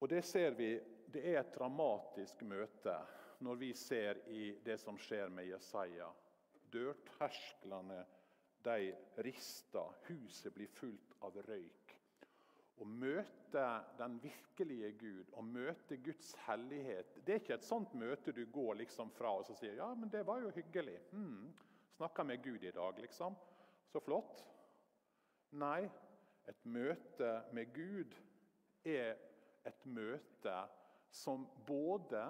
Og 0.00 0.08
Det 0.08 0.24
ser 0.24 0.50
vi, 0.50 0.80
det 1.12 1.22
er 1.30 1.40
et 1.40 1.54
dramatisk 1.54 2.42
møte 2.42 2.96
når 3.40 3.54
vi 3.54 3.72
ser 3.74 4.18
i 4.28 4.58
det 4.64 4.78
som 4.80 4.98
skjer 4.98 5.28
med 5.30 5.46
Jesaja. 5.46 6.08
Dørtersklene 6.72 8.00
de 8.64 8.92
rister, 9.24 9.94
huset 10.08 10.54
blir 10.54 10.70
fullt 10.70 11.16
av 11.26 11.36
røyk. 11.46 11.81
Å 12.82 12.86
møte 12.88 13.62
den 13.98 14.16
virkelige 14.22 14.88
Gud, 14.98 15.28
å 15.38 15.42
møte 15.46 16.00
Guds 16.02 16.32
hellighet 16.48 17.20
Det 17.22 17.34
er 17.34 17.42
ikke 17.42 17.54
et 17.60 17.66
sånt 17.66 17.92
møte 17.94 18.34
du 18.34 18.42
går 18.50 18.80
liksom 18.80 19.12
fra 19.14 19.36
og 19.38 19.46
så 19.46 19.54
sier 19.54 19.76
ja, 19.78 19.92
men 19.94 20.10
det 20.10 20.24
var 20.26 20.40
jo 20.42 20.50
hyggelig. 20.56 20.96
Hmm, 21.12 21.52
Snakka 21.94 22.24
med 22.26 22.42
Gud 22.42 22.64
i 22.64 22.72
dag, 22.74 22.98
liksom. 22.98 23.36
Så 23.92 24.00
flott. 24.02 24.42
Nei, 25.60 25.84
et 26.48 26.64
møte 26.64 27.30
med 27.54 27.70
Gud 27.76 28.16
er 28.88 29.14
et 29.68 29.84
møte 29.86 30.56
som 31.12 31.44
både 31.68 32.24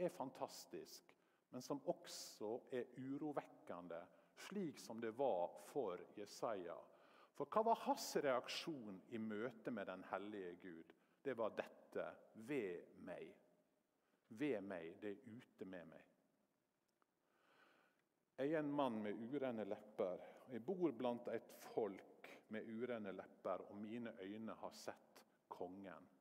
er 0.00 0.10
fantastisk, 0.16 1.12
men 1.52 1.62
som 1.62 1.82
også 1.92 2.56
er 2.74 2.88
urovekkende, 2.98 4.00
slik 4.48 4.80
som 4.80 4.98
det 5.02 5.12
var 5.18 5.52
for 5.70 6.00
Jesaja 6.16 6.74
for 7.40 7.48
hva 7.48 7.62
var 7.70 7.78
hans 7.86 8.10
reaksjon 8.20 8.98
i 9.16 9.18
møte 9.18 9.72
med 9.72 9.86
den 9.88 10.02
hellige 10.10 10.56
Gud? 10.60 10.90
Det 11.24 11.32
var 11.38 11.54
dette 11.56 12.04
ved 12.34 12.98
meg. 13.06 13.30
Ved 14.28 14.60
meg, 14.60 14.90
det 15.00 15.14
er 15.14 15.38
ute 15.38 15.64
med 15.64 15.88
meg. 15.88 16.02
Jeg 18.36 18.52
er 18.52 18.60
en 18.60 18.76
mann 18.76 19.00
med 19.06 19.24
urene 19.32 19.64
lepper. 19.64 20.20
Jeg 20.52 20.66
bor 20.68 20.92
blant 20.92 21.32
et 21.32 21.48
folk 21.70 22.28
med 22.52 22.68
urene 22.68 23.16
lepper, 23.16 23.64
og 23.72 23.80
mine 23.88 24.12
øyne 24.20 24.60
har 24.60 24.76
sett 24.76 25.24
kongen. 25.48 26.12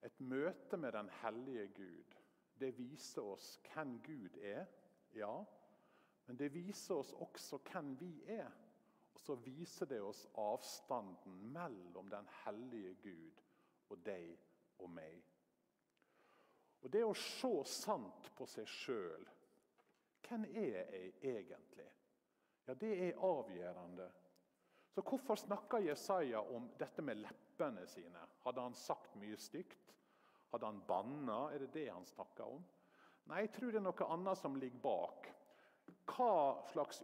Et 0.00 0.20
møte 0.20 0.80
med 0.80 0.96
den 0.96 1.12
hellige 1.20 1.68
Gud 1.76 2.18
det 2.56 2.72
viser 2.78 3.34
oss 3.36 3.58
hvem 3.68 3.98
Gud 4.00 4.40
er, 4.40 4.64
ja. 5.12 5.36
Men 6.24 6.40
det 6.40 6.54
viser 6.54 7.04
oss 7.04 7.12
også 7.12 7.60
hvem 7.68 7.98
vi 8.00 8.14
er 8.40 8.63
Og 9.14 9.20
så 9.20 9.34
viser 9.34 9.86
det 9.86 10.00
oss 10.02 10.24
avstanden 10.40 11.52
mellom 11.54 12.10
den 12.10 12.26
hellige 12.44 12.94
Gud 13.02 13.40
og 13.92 14.02
deg 14.06 14.34
og 14.82 14.90
meg. 14.90 15.22
Og 16.84 16.90
Det 16.92 17.04
å 17.04 17.14
se 17.16 17.52
sant 17.70 18.28
på 18.36 18.46
seg 18.50 18.68
sjøl 18.68 19.24
Hvem 20.24 20.44
er 20.56 20.90
jeg 20.90 21.12
egentlig? 21.20 21.86
Ja, 22.66 22.74
Det 22.74 22.92
er 23.08 23.18
avgjørende. 23.20 24.10
Så 24.94 25.02
Hvorfor 25.02 25.34
snakker 25.34 25.78
Jesaja 25.78 26.40
om 26.40 26.70
dette 26.78 27.02
med 27.02 27.18
leppene 27.20 27.86
sine? 27.86 28.20
Hadde 28.44 28.62
han 28.62 28.74
sagt 28.74 29.16
mye 29.20 29.36
stygt? 29.36 29.94
Hadde 30.52 30.66
han 30.66 30.82
banna? 30.86 31.50
Er 31.52 31.58
det 31.58 31.72
det 31.74 31.88
han 31.90 32.06
snakker 32.06 32.44
om? 32.44 32.64
Nei, 33.26 33.40
jeg 33.44 33.52
tror 33.56 33.72
det 33.72 33.80
er 33.80 33.86
noe 33.88 34.08
annet 34.14 34.38
som 34.38 34.56
ligger 34.60 34.80
bak. 34.84 35.28
Hva 36.08 36.62
slags 36.70 37.02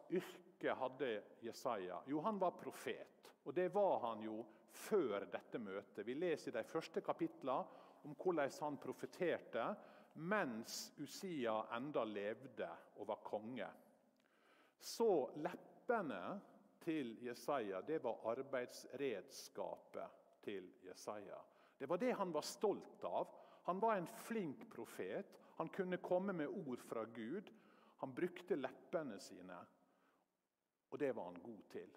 yrke 0.61 0.75
hadde 0.75 1.23
Jesaja? 1.41 2.03
Jo, 2.07 2.21
han 2.21 2.39
var 2.39 2.51
profet. 2.51 3.33
Og 3.45 3.55
det 3.55 3.69
var 3.75 4.01
han 4.01 4.23
jo 4.23 4.45
før 4.71 5.25
dette 5.33 5.59
møtet. 5.59 6.07
Vi 6.07 6.15
leser 6.15 6.51
i 6.51 6.59
de 6.59 6.65
første 6.65 7.01
kapitlene 7.01 7.65
om 8.05 8.15
hvordan 8.17 8.51
han 8.61 8.77
profeterte 8.81 9.65
mens 10.15 10.93
Usia 10.99 11.63
enda 11.77 12.05
levde 12.05 12.69
og 12.99 13.09
var 13.09 13.23
konge. 13.25 13.69
Så 14.81 15.31
leppene 15.37 16.41
til 16.81 17.17
Jesaja 17.25 17.81
det 17.87 18.03
var 18.05 18.21
arbeidsredskapet 18.33 20.21
til 20.45 20.71
Jesaja. 20.85 21.41
Det 21.79 21.89
var 21.89 21.97
det 22.01 22.13
han 22.17 22.33
var 22.33 22.45
stolt 22.45 23.05
av. 23.05 23.29
Han 23.65 23.81
var 23.81 23.97
en 23.97 24.09
flink 24.27 24.69
profet. 24.73 25.27
Han 25.57 25.69
kunne 25.69 26.01
komme 26.01 26.33
med 26.33 26.49
ord 26.49 26.81
fra 26.85 27.05
Gud. 27.05 27.51
Han 28.01 28.15
brukte 28.15 28.57
leppene 28.57 29.19
sine, 29.21 29.57
og 30.91 30.99
det 30.99 31.13
var 31.17 31.31
han 31.31 31.43
god 31.43 31.63
til. 31.71 31.91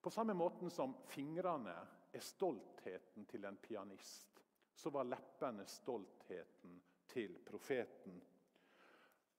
På 0.00 0.10
samme 0.10 0.34
måten 0.34 0.70
som 0.70 0.94
fingrene 1.10 1.74
er 2.12 2.24
stoltheten 2.24 3.26
til 3.26 3.44
en 3.44 3.56
pianist, 3.56 4.44
så 4.74 4.90
var 4.94 5.08
leppene 5.08 5.66
stoltheten 5.66 6.78
til 7.08 7.34
profeten. 7.46 8.20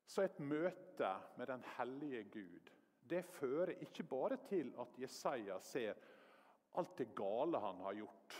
Så 0.06 0.25
et 0.25 0.39
møte 0.39 1.13
med 1.38 1.48
den 1.48 1.63
hellige 1.77 2.24
Gud 2.34 2.75
det 3.10 3.25
fører 3.25 3.74
ikke 3.82 4.03
bare 4.03 4.38
til 4.50 4.74
at 4.79 4.98
Jesaja 5.01 5.58
ser 5.65 5.98
alt 6.77 6.98
det 6.98 7.08
gale 7.18 7.60
han 7.60 7.79
har 7.82 7.98
gjort, 7.98 8.36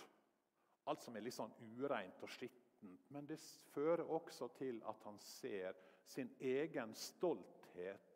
alt 0.86 1.02
som 1.02 1.16
er 1.18 1.26
litt 1.26 1.38
sånn 1.38 1.56
ureint 1.80 2.22
og 2.22 2.30
skittent, 2.30 3.08
men 3.10 3.26
det 3.28 3.40
fører 3.74 4.06
også 4.06 4.52
til 4.60 4.82
at 4.90 5.02
han 5.08 5.18
ser 5.24 5.78
sin 6.06 6.30
egen 6.40 6.94
stolthet 6.98 8.09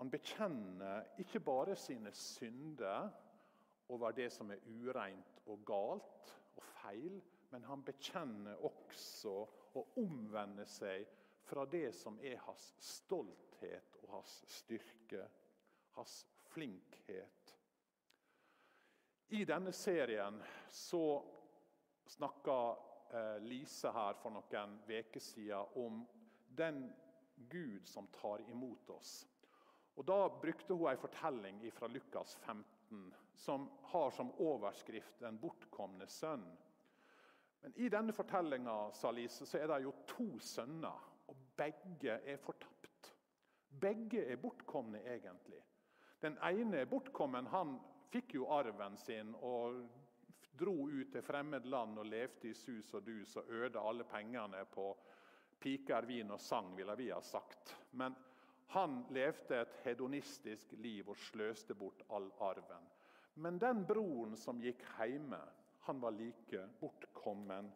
han 0.00 0.08
bekjenner 0.08 1.10
ikke 1.20 1.42
bare 1.44 1.74
sine 1.76 2.08
synder 2.16 3.10
over 3.92 4.14
det 4.16 4.30
som 4.32 4.48
er 4.48 4.62
ureint 4.64 5.42
og 5.52 5.60
galt 5.68 6.30
og 6.56 6.62
feil, 6.64 7.18
men 7.52 7.66
han 7.68 7.82
bekjenner 7.84 8.62
også 8.64 9.34
å 9.76 9.82
omvende 10.00 10.64
seg 10.64 11.04
fra 11.44 11.66
det 11.68 11.90
som 11.92 12.16
er 12.24 12.40
hans 12.46 12.70
stolthet 12.80 13.98
og 14.00 14.14
hans 14.14 14.38
styrke, 14.48 15.26
hans 15.98 16.14
flinkhet. 16.48 17.52
I 19.36 19.44
denne 19.44 19.74
serien 19.76 20.40
så 20.72 21.02
snakka 22.08 22.56
eh, 23.12 23.36
Lise 23.44 23.92
her 23.92 24.16
for 24.22 24.32
noen 24.32 24.78
uker 24.88 25.20
siden 25.20 25.76
om 25.84 26.00
den 26.56 26.86
Gud 27.52 27.84
som 27.84 28.08
tar 28.16 28.40
imot 28.48 28.96
oss. 28.96 29.26
Og 30.00 30.06
Da 30.08 30.28
brukte 30.28 30.74
hun 30.74 30.88
en 30.88 30.98
fortelling 30.98 31.72
fra 31.72 31.86
Lukas 31.86 32.36
15 32.36 33.14
som 33.34 33.70
har 33.82 34.10
som 34.10 34.30
overskrift 34.40 35.20
'Den 35.20 35.38
bortkomne 35.38 36.06
sønn'. 36.06 36.56
Men 37.60 37.72
I 37.76 37.88
denne 37.88 38.12
fortellinga 38.12 38.70
er 38.80 39.66
det 39.66 39.82
jo 39.82 39.92
to 40.06 40.38
sønner, 40.38 41.12
og 41.28 41.36
begge 41.56 42.10
er 42.10 42.36
fortapt. 42.36 43.14
Begge 43.80 44.24
er 44.24 44.36
bortkomne, 44.36 45.02
egentlig. 45.04 45.62
Den 46.22 46.38
ene 46.42 46.76
er 46.76 46.84
bortkommen. 46.84 47.46
Han 47.46 47.78
fikk 48.10 48.34
jo 48.34 48.46
arven 48.46 48.96
sin 48.96 49.34
og 49.34 49.88
dro 50.60 50.88
ut 50.88 51.12
til 51.12 51.22
fremmed 51.22 51.64
land 51.64 51.98
og 51.98 52.06
levde 52.06 52.48
i 52.48 52.54
sus 52.54 52.94
og 52.94 53.06
dus 53.06 53.36
og 53.36 53.44
øde 53.48 53.78
alle 53.78 54.04
pengene 54.04 54.64
på 54.64 54.96
piker, 55.60 56.06
vin 56.06 56.30
og 56.30 56.40
sang, 56.40 56.76
ville 56.76 56.96
vi 56.96 57.10
ha 57.10 57.20
sagt. 57.20 57.76
Men 57.92 58.16
han 58.70 59.00
levde 59.10 59.56
et 59.60 59.72
hedonistisk 59.84 60.72
liv 60.78 61.08
og 61.10 61.18
sløste 61.18 61.74
bort 61.74 62.04
all 62.14 62.28
arven. 62.40 62.84
Men 63.34 63.58
den 63.58 63.82
broren 63.86 64.36
som 64.38 64.60
gikk 64.62 64.84
hjemme, 64.98 65.40
han 65.88 66.02
var 66.02 66.14
like 66.14 66.68
bortkommen. 66.80 67.72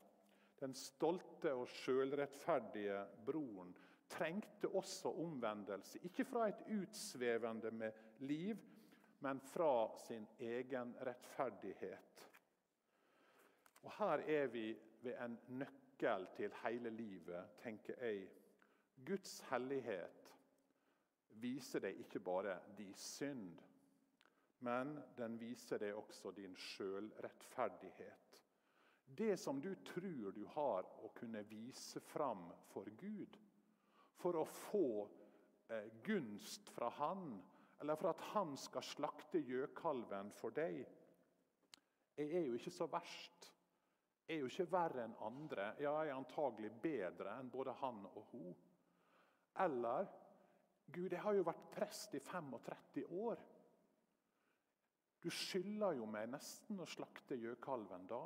Den 0.60 0.74
stolte 0.78 1.50
og 1.54 1.66
sjølrettferdige 1.68 3.00
broren 3.26 3.74
trengte 4.08 4.70
også 4.70 5.10
omvendelse. 5.24 5.98
Ikke 6.06 6.24
fra 6.24 6.46
et 6.48 6.62
utsvevende 6.76 7.70
med 7.74 7.92
liv, 8.18 8.56
men 9.20 9.40
fra 9.40 9.88
sin 10.06 10.28
egen 10.38 10.94
rettferdighet. 11.06 12.28
Og 13.82 13.92
Her 13.98 14.22
er 14.38 14.46
vi 14.46 14.68
ved 15.02 15.18
en 15.24 15.38
nøkkel 15.48 16.28
til 16.36 16.54
hele 16.62 16.90
livet, 16.90 17.50
tenker 17.58 17.98
jeg. 18.00 18.28
Guds 19.06 19.40
hellighet 19.50 20.23
viser 21.40 21.84
deg 21.84 22.00
ikke 22.04 22.22
bare 22.24 22.58
din 22.76 22.94
synd, 22.98 23.60
men 24.64 24.94
den 25.16 25.36
viser 25.40 25.82
deg 25.82 25.96
også 25.98 26.32
din 26.36 26.54
sjølrettferdighet. 26.56 28.40
Det 29.04 29.36
som 29.36 29.60
du 29.60 29.74
tror 29.84 30.32
du 30.32 30.44
har 30.54 30.86
å 31.04 31.10
kunne 31.14 31.42
vise 31.48 32.00
fram 32.00 32.46
for 32.70 32.88
Gud, 33.00 33.36
for 34.16 34.40
å 34.40 34.44
få 34.48 34.86
eh, 35.68 35.90
gunst 36.06 36.70
fra 36.72 36.88
Han, 36.98 37.42
eller 37.82 37.98
for 38.00 38.14
at 38.14 38.24
Han 38.32 38.56
skal 38.56 38.86
slakte 38.86 39.42
gjøkalven 39.44 40.32
for 40.32 40.54
deg. 40.56 40.80
Er 42.16 42.46
jo 42.46 42.56
ikke 42.56 42.72
så 42.72 42.88
verst. 42.88 43.50
Er 44.30 44.40
jo 44.40 44.48
ikke 44.48 44.70
verre 44.72 45.04
enn 45.04 45.16
andre. 45.26 45.72
Ja, 45.82 45.98
jeg 46.00 46.14
er 46.14 46.16
antagelig 46.16 46.70
bedre 46.80 47.34
enn 47.36 47.50
både 47.52 47.74
han 47.82 47.98
og 48.14 48.30
hun. 48.30 48.54
Eller 49.60 50.08
Gud, 50.92 51.10
jeg 51.10 51.20
har 51.20 51.34
jo 51.34 51.44
vært 51.46 51.68
prest 51.74 52.14
i 52.14 52.20
35 52.22 53.04
år. 53.10 53.40
Du 55.24 55.30
skylder 55.32 55.96
jo 55.96 56.06
meg 56.06 56.28
nesten 56.28 56.82
å 56.84 56.88
slakte 56.88 57.38
gjøkalven 57.40 58.04
da. 58.10 58.22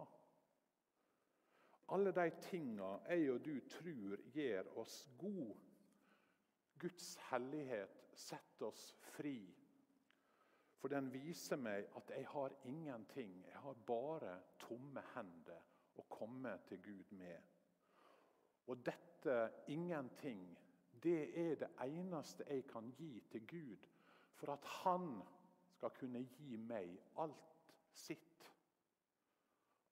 Alle 1.95 2.13
de 2.13 2.27
tinga 2.45 2.89
jeg 3.09 3.31
og 3.33 3.45
du 3.47 3.55
tror 3.71 4.25
gjør 4.35 4.73
oss 4.83 4.99
gode. 5.21 5.57
Guds 6.79 7.15
hellighet 7.31 8.03
setter 8.19 8.69
oss 8.69 8.91
fri. 9.15 9.39
For 10.79 10.93
den 10.93 11.09
viser 11.11 11.59
meg 11.59 11.89
at 11.99 12.13
jeg 12.15 12.27
har 12.31 12.55
ingenting. 12.71 13.41
Jeg 13.49 13.63
har 13.65 13.81
bare 13.87 14.35
tomme 14.63 15.03
hender 15.15 15.65
å 15.99 16.05
komme 16.11 16.53
til 16.69 16.83
Gud 16.83 17.17
med. 17.19 17.39
Og 18.69 18.85
dette 18.87 19.39
ingenting 19.73 20.45
det 21.03 21.21
er 21.39 21.55
det 21.61 21.69
eneste 21.85 22.45
jeg 22.49 22.65
kan 22.67 22.91
gi 22.97 23.21
til 23.31 23.47
Gud 23.47 23.89
for 24.39 24.53
at 24.53 24.65
Han 24.65 25.23
skal 25.71 25.91
kunne 25.91 26.23
gi 26.39 26.57
meg 26.57 26.97
alt 27.19 27.75
sitt. 27.95 28.47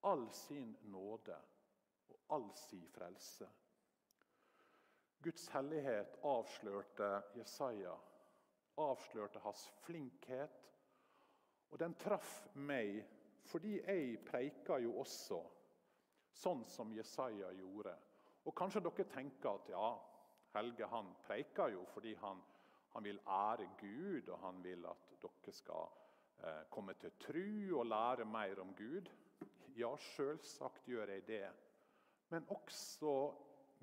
All 0.02 0.28
sin 0.32 0.76
nåde 0.82 1.36
og 2.08 2.18
all 2.36 2.50
sin 2.54 2.86
frelse. 2.94 3.48
Guds 5.22 5.48
hellighet 5.48 6.18
avslørte 6.22 7.22
Jesaja, 7.34 7.94
avslørte 8.78 9.42
hans 9.42 9.66
flinkhet. 9.82 10.62
Og 11.70 11.80
den 11.80 11.94
traff 11.98 12.46
meg 12.54 13.02
fordi 13.46 13.76
jeg 13.78 14.18
preika 14.26 14.78
jo 14.82 14.96
også 15.00 15.38
sånn 16.34 16.64
som 16.70 16.92
Jesaja 16.94 17.52
gjorde. 17.54 17.94
Og 18.46 18.54
Kanskje 18.58 18.82
dere 18.82 19.06
tenker 19.10 19.58
at 19.58 19.70
ja, 19.70 19.88
Helge 20.56 20.88
han 20.88 21.12
preker 21.26 21.74
jo 21.74 21.84
fordi 21.92 22.14
han, 22.22 22.40
han, 22.94 23.04
vil 23.04 23.20
ære 23.28 23.68
Gud, 23.80 24.28
og 24.28 24.38
han 24.40 24.62
vil 24.64 24.86
at 24.88 25.16
dere 25.20 25.52
skal 25.52 25.88
eh, 26.40 26.62
komme 26.72 26.94
til 27.00 27.12
tru 27.20 27.78
og 27.80 27.86
lære 27.86 28.24
mer 28.24 28.62
om 28.64 28.72
Gud. 28.76 29.10
Ja, 29.76 29.92
selvsagt 30.16 30.88
gjør 30.88 31.12
jeg 31.12 31.26
det. 31.28 31.44
Men 32.32 32.46
også 32.48 33.12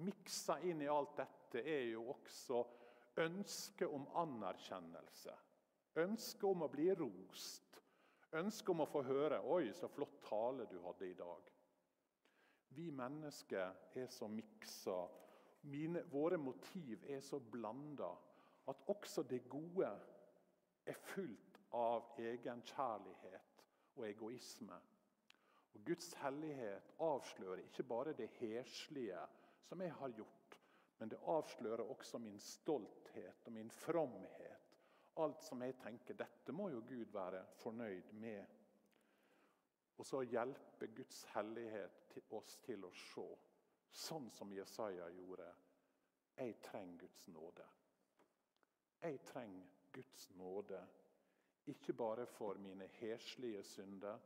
miksa 0.02 0.58
inn 0.66 0.82
i 0.82 0.90
alt 0.90 1.14
dette 1.20 1.62
er 1.62 1.92
jo 1.94 2.08
også 2.16 2.64
ønsket 3.22 3.94
om 3.94 4.08
anerkjennelse. 4.24 5.36
Ønsket 6.02 6.50
om 6.50 6.66
å 6.66 6.72
bli 6.74 6.90
rost. 6.98 7.78
Ønsket 8.34 8.74
om 8.74 8.82
å 8.82 8.90
få 8.90 9.04
høre 9.06 9.44
'Oi, 9.46 9.74
så 9.78 9.88
flott 9.88 10.24
tale 10.26 10.66
du 10.66 10.80
hadde 10.82 11.10
i 11.10 11.14
dag'. 11.14 11.52
Vi 12.74 12.90
mennesker 12.90 13.76
er 13.94 14.08
så 14.10 14.28
miksa 14.28 15.04
mine, 15.64 16.04
våre 16.12 16.38
motiv 16.38 17.04
er 17.10 17.22
så 17.24 17.40
blanda 17.40 18.12
at 18.68 18.84
også 18.88 19.24
det 19.28 19.44
gode 19.50 19.90
er 20.86 21.00
fullt 21.14 21.60
av 21.76 22.20
egenkjærlighet 22.20 23.64
og 23.96 24.08
egoisme. 24.08 24.80
Og 25.74 25.86
Guds 25.88 26.14
hellighet 26.22 26.94
avslører 27.02 27.64
ikke 27.64 27.84
bare 27.84 28.14
det 28.18 28.30
heslige 28.40 29.22
som 29.68 29.82
jeg 29.82 29.94
har 29.94 30.16
gjort, 30.18 30.60
men 31.00 31.10
det 31.10 31.22
avslører 31.28 31.84
også 31.90 32.20
min 32.22 32.40
stolthet 32.40 33.48
og 33.48 33.52
min 33.52 33.72
fromhet. 33.72 34.60
Alt 35.18 35.44
som 35.46 35.62
jeg 35.62 35.76
tenker 35.82 36.18
dette 36.18 36.54
må 36.56 36.70
jo 36.74 36.82
Gud 36.88 37.12
være 37.14 37.44
fornøyd 37.62 38.14
med. 38.18 38.46
Og 39.98 40.06
så 40.06 40.22
hjelper 40.26 40.96
Guds 40.96 41.24
hellighet 41.36 42.00
oss 42.34 42.58
til 42.66 42.86
å 42.86 42.92
se, 42.98 43.26
sånn 43.94 44.30
som 44.34 44.52
Jesaja 44.54 45.08
gjorde. 45.14 45.48
Jeg 46.36 46.58
trenger 46.66 46.98
Guds 46.98 47.28
nåde. 47.28 47.66
Jeg 49.04 49.20
trenger 49.28 49.66
Guds 49.94 50.30
nåde, 50.40 50.80
ikke 51.66 51.94
bare 51.94 52.26
for 52.26 52.58
mine 52.60 52.88
heslige 52.98 53.64
synder, 53.64 54.20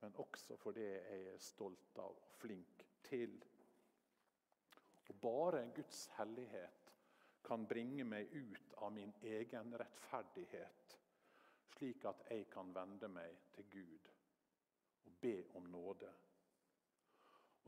men 0.00 0.14
også 0.16 0.56
for 0.56 0.76
det 0.76 0.88
jeg 0.88 1.24
er 1.32 1.40
stolt 1.42 1.98
av 1.98 2.12
og 2.12 2.28
flink 2.38 2.84
til. 3.08 3.34
Og 5.08 5.14
Bare 5.20 5.64
Guds 5.74 6.06
hellighet 6.18 6.92
kan 7.44 7.66
bringe 7.66 8.04
meg 8.04 8.30
ut 8.36 8.74
av 8.84 8.92
min 8.92 9.12
egen 9.22 9.74
rettferdighet, 9.80 10.96
slik 11.74 12.04
at 12.04 12.22
jeg 12.30 12.46
kan 12.52 12.70
vende 12.74 13.08
meg 13.08 13.40
til 13.56 13.66
Gud 13.72 14.12
og 15.06 15.20
be 15.20 15.36
om 15.56 15.70
nåde. 15.72 16.12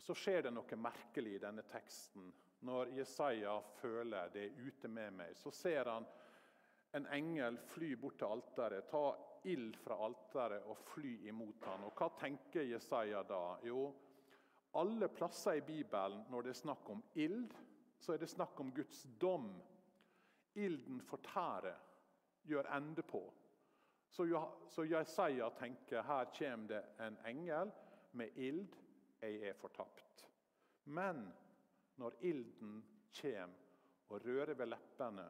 Og 0.01 0.05
Så 0.05 0.15
skjer 0.17 0.47
det 0.47 0.51
noe 0.57 0.77
merkelig 0.81 1.35
i 1.37 1.41
denne 1.43 1.61
teksten. 1.69 2.31
Når 2.65 2.95
Jesaja 2.97 3.59
føler 3.83 4.31
det 4.33 4.47
er 4.47 4.63
ute 4.65 4.89
med 4.89 5.13
meg, 5.19 5.35
så 5.37 5.53
ser 5.53 5.91
han 5.93 6.07
en 6.97 7.07
engel 7.13 7.59
fly 7.69 7.91
bort 8.01 8.17
til 8.23 8.33
alteret, 8.33 8.89
ta 8.89 9.03
ild 9.53 9.77
fra 9.77 9.99
alteret 10.07 10.65
og 10.73 10.81
fly 10.95 11.13
imot 11.29 11.69
han. 11.69 11.85
Og 11.85 11.93
Hva 12.01 12.09
tenker 12.17 12.65
Jesaja 12.65 13.21
da? 13.29 13.43
Jo, 13.69 13.91
alle 14.81 15.13
plasser 15.13 15.61
i 15.61 15.67
Bibelen 15.69 16.25
når 16.33 16.49
det 16.49 16.55
er 16.55 16.63
snakk 16.63 16.91
om 16.97 17.05
ild, 17.21 17.53
så 18.01 18.17
er 18.17 18.25
det 18.25 18.33
snakk 18.33 18.57
om 18.65 18.73
Guds 18.73 19.05
dom. 19.21 19.53
Ilden 20.57 21.05
fortærer, 21.05 21.77
gjør 22.49 22.73
ende 22.73 23.05
på. 23.05 23.27
Så 24.09 24.85
Jesaja 24.89 25.53
tenker 25.61 26.09
her 26.09 26.33
kommer 26.39 26.73
det 26.73 26.87
en 27.05 27.21
engel 27.29 27.77
med 28.17 28.41
ild. 28.49 28.81
Jeg 29.21 29.43
er 29.49 29.53
fortapt. 29.55 30.27
Men 30.85 31.27
når 31.97 32.15
ilden 32.21 32.85
kommer 33.21 33.57
og 34.09 34.25
rører 34.27 34.55
ved 34.55 34.67
leppene, 34.67 35.29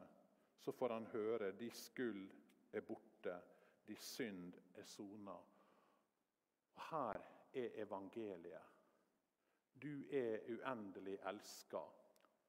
så 0.59 0.71
får 0.71 0.93
han 0.93 1.05
høre 1.05 1.51
de 1.51 1.71
skyld 1.71 2.29
er 2.73 2.81
borte, 2.81 3.35
de 3.87 3.95
synd 3.95 4.53
er 4.75 4.85
sona. 4.85 5.35
Her 6.89 7.19
er 7.53 7.69
evangeliet. 7.83 8.67
Du 9.81 10.03
er 10.11 10.39
uendelig 10.49 11.17
elska 11.25 11.81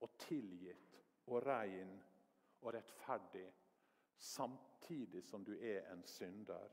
og 0.01 0.15
tilgitt 0.19 0.97
og 1.27 1.47
rein 1.47 1.95
og 2.61 2.75
rettferdig 2.75 3.47
samtidig 4.19 5.25
som 5.25 5.45
du 5.45 5.53
er 5.53 5.93
en 5.93 6.05
synder. 6.07 6.69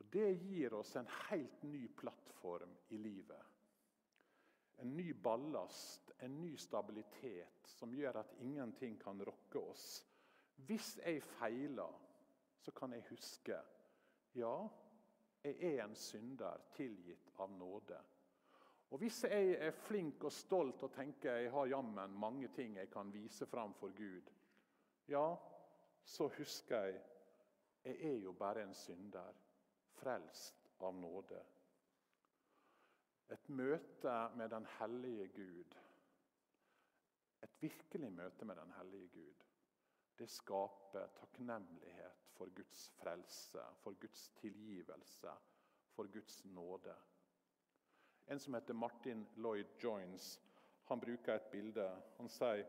Og 0.00 0.06
Det 0.10 0.30
gir 0.40 0.74
oss 0.74 0.94
en 0.96 1.08
helt 1.28 1.62
ny 1.62 1.86
plattform 1.96 2.72
i 2.88 2.96
livet. 2.96 3.42
En 4.80 4.94
ny 4.96 5.12
ballast, 5.12 6.10
en 6.18 6.38
ny 6.40 6.54
stabilitet 6.56 7.68
som 7.68 7.92
gjør 7.92 8.22
at 8.22 8.32
ingenting 8.40 8.96
kan 9.00 9.20
rokke 9.20 9.60
oss. 9.60 10.06
Hvis 10.56 10.94
jeg 11.04 11.20
feiler, 11.22 11.98
så 12.60 12.72
kan 12.72 12.96
jeg 12.96 13.04
huske 13.10 13.58
ja, 14.40 14.54
jeg 15.44 15.56
er 15.60 15.84
en 15.84 15.94
synder 15.96 16.64
tilgitt 16.72 17.28
av 17.36 17.52
nåde. 17.52 18.00
Og 18.90 18.98
Hvis 18.98 19.24
jeg 19.24 19.52
er 19.60 19.76
flink 19.84 20.24
og 20.24 20.32
stolt 20.32 20.82
og 20.82 20.92
tenker 20.96 21.44
jeg 21.44 21.52
har 21.52 21.68
jammen 21.70 22.16
mange 22.18 22.48
ting 22.56 22.76
jeg 22.76 22.90
kan 22.90 23.12
vise 23.12 23.46
fram 23.46 23.74
for 23.74 23.92
Gud, 23.96 24.32
ja, 25.08 25.36
så 26.04 26.28
husker 26.38 26.88
jeg 26.88 27.00
jeg 27.84 27.96
er 28.04 28.18
jo 28.20 28.32
bare 28.32 28.62
en 28.62 28.74
synder, 28.74 29.32
frelst 30.00 30.70
av 30.78 30.94
nåde. 30.94 31.42
Et 33.30 33.48
møte 33.48 34.16
med 34.34 34.50
den 34.50 34.66
hellige 34.78 35.28
Gud, 35.36 35.76
et 37.42 37.62
virkelig 37.62 38.10
møte 38.12 38.44
med 38.44 38.58
den 38.58 38.72
hellige 38.78 39.08
Gud, 39.14 39.44
det 40.18 40.28
skaper 40.28 41.12
takknemlighet 41.16 42.26
for 42.36 42.50
Guds 42.56 42.88
frelse, 42.98 43.62
for 43.80 43.96
Guds 44.00 44.28
tilgivelse, 44.40 45.32
for 45.94 46.10
Guds 46.12 46.44
nåde. 46.44 46.96
En 48.26 48.40
som 48.40 48.54
heter 48.54 48.74
Martin 48.74 49.26
Lloyd 49.36 49.66
Joins, 49.82 50.40
han 50.84 51.00
bruker 51.00 51.34
et 51.34 51.50
bilde. 51.52 51.86
Han 52.18 52.28
sier 52.28 52.66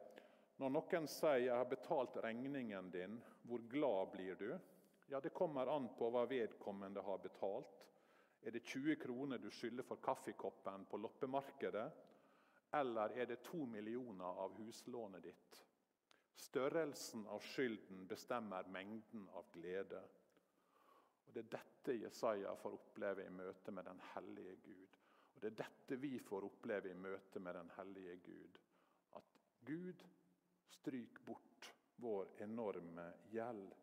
når 0.61 0.69
noen 0.69 1.07
sier 1.07 1.39
'jeg 1.41 1.55
har 1.57 1.65
betalt 1.65 2.17
regningen 2.23 2.91
din', 2.91 3.21
hvor 3.43 3.61
glad 3.69 4.11
blir 4.11 4.35
du? 4.35 4.59
Ja, 5.11 5.19
Det 5.19 5.29
kommer 5.29 5.67
an 5.67 5.89
på 5.97 6.07
hva 6.09 6.21
vedkommende 6.25 7.01
har 7.03 7.17
betalt. 7.19 7.81
Er 8.41 8.51
det 8.55 8.61
20 8.63 8.95
kroner 8.95 9.41
du 9.43 9.49
skylder 9.51 9.83
for 9.83 9.99
kaffekoppen 9.99 10.85
på 10.87 10.99
loppemarkedet? 11.03 11.91
Eller 12.79 13.17
er 13.19 13.27
det 13.27 13.41
to 13.43 13.65
millioner 13.67 14.39
av 14.45 14.55
huslånet 14.55 15.25
ditt? 15.25 15.59
Størrelsen 16.39 17.27
av 17.27 17.43
skylden 17.43 18.07
bestemmer 18.07 18.71
mengden 18.71 19.27
av 19.35 19.51
glede. 19.51 19.99
Og 21.27 21.33
Det 21.33 21.43
er 21.43 21.51
dette 21.57 21.97
Jesaja 22.05 22.55
får 22.63 22.79
oppleve 22.79 23.27
i 23.27 23.35
møte 23.35 23.75
med 23.75 23.91
den 23.91 23.99
hellige 24.13 24.55
Gud. 24.63 24.97
Og 25.35 25.41
Det 25.41 25.51
er 25.51 25.59
dette 25.65 25.99
vi 26.07 26.13
får 26.19 26.47
oppleve 26.53 26.95
i 26.95 26.95
møte 26.95 27.43
med 27.43 27.59
den 27.59 27.75
hellige 27.75 28.15
Gud. 28.31 28.63
At 29.19 29.43
Gud 29.59 30.07
stryker 30.79 31.31
bort 31.33 31.73
vår 31.99 32.31
enorme 32.47 33.11
gjeld. 33.35 33.80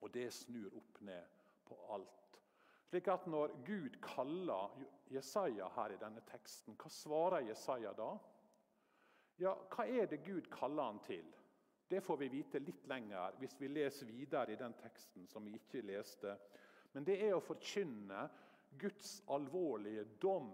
Og 0.00 0.12
det 0.14 0.28
snur 0.34 0.74
opp 0.78 1.00
ned 1.06 1.38
på 1.68 1.78
alt. 1.94 2.40
Slik 2.88 3.08
at 3.12 3.26
når 3.28 3.52
Gud 3.66 3.98
kaller 4.00 4.72
Jesaja 5.12 5.68
her 5.74 5.92
i 5.92 6.00
denne 6.00 6.22
teksten, 6.28 6.76
hva 6.78 6.90
svarer 6.92 7.44
Jesaja 7.48 7.92
da? 7.96 8.14
Ja, 9.38 9.52
hva 9.74 9.84
er 9.84 10.08
det 10.08 10.22
Gud 10.24 10.48
kaller 10.52 10.88
han 10.88 11.02
til? 11.04 11.26
Det 11.88 12.00
får 12.04 12.16
vi 12.20 12.30
vite 12.32 12.60
litt 12.60 12.86
lenger 12.88 13.36
hvis 13.40 13.54
vi 13.60 13.68
leser 13.72 14.08
videre 14.08 14.52
i 14.52 14.60
den 14.60 14.74
teksten 14.80 15.28
som 15.28 15.44
vi 15.44 15.54
ikke 15.56 15.84
leste. 15.86 16.34
Men 16.92 17.04
det 17.04 17.18
er 17.24 17.36
å 17.36 17.44
forkynne 17.44 18.26
Guds 18.80 19.18
alvorlige 19.32 20.04
dom 20.20 20.50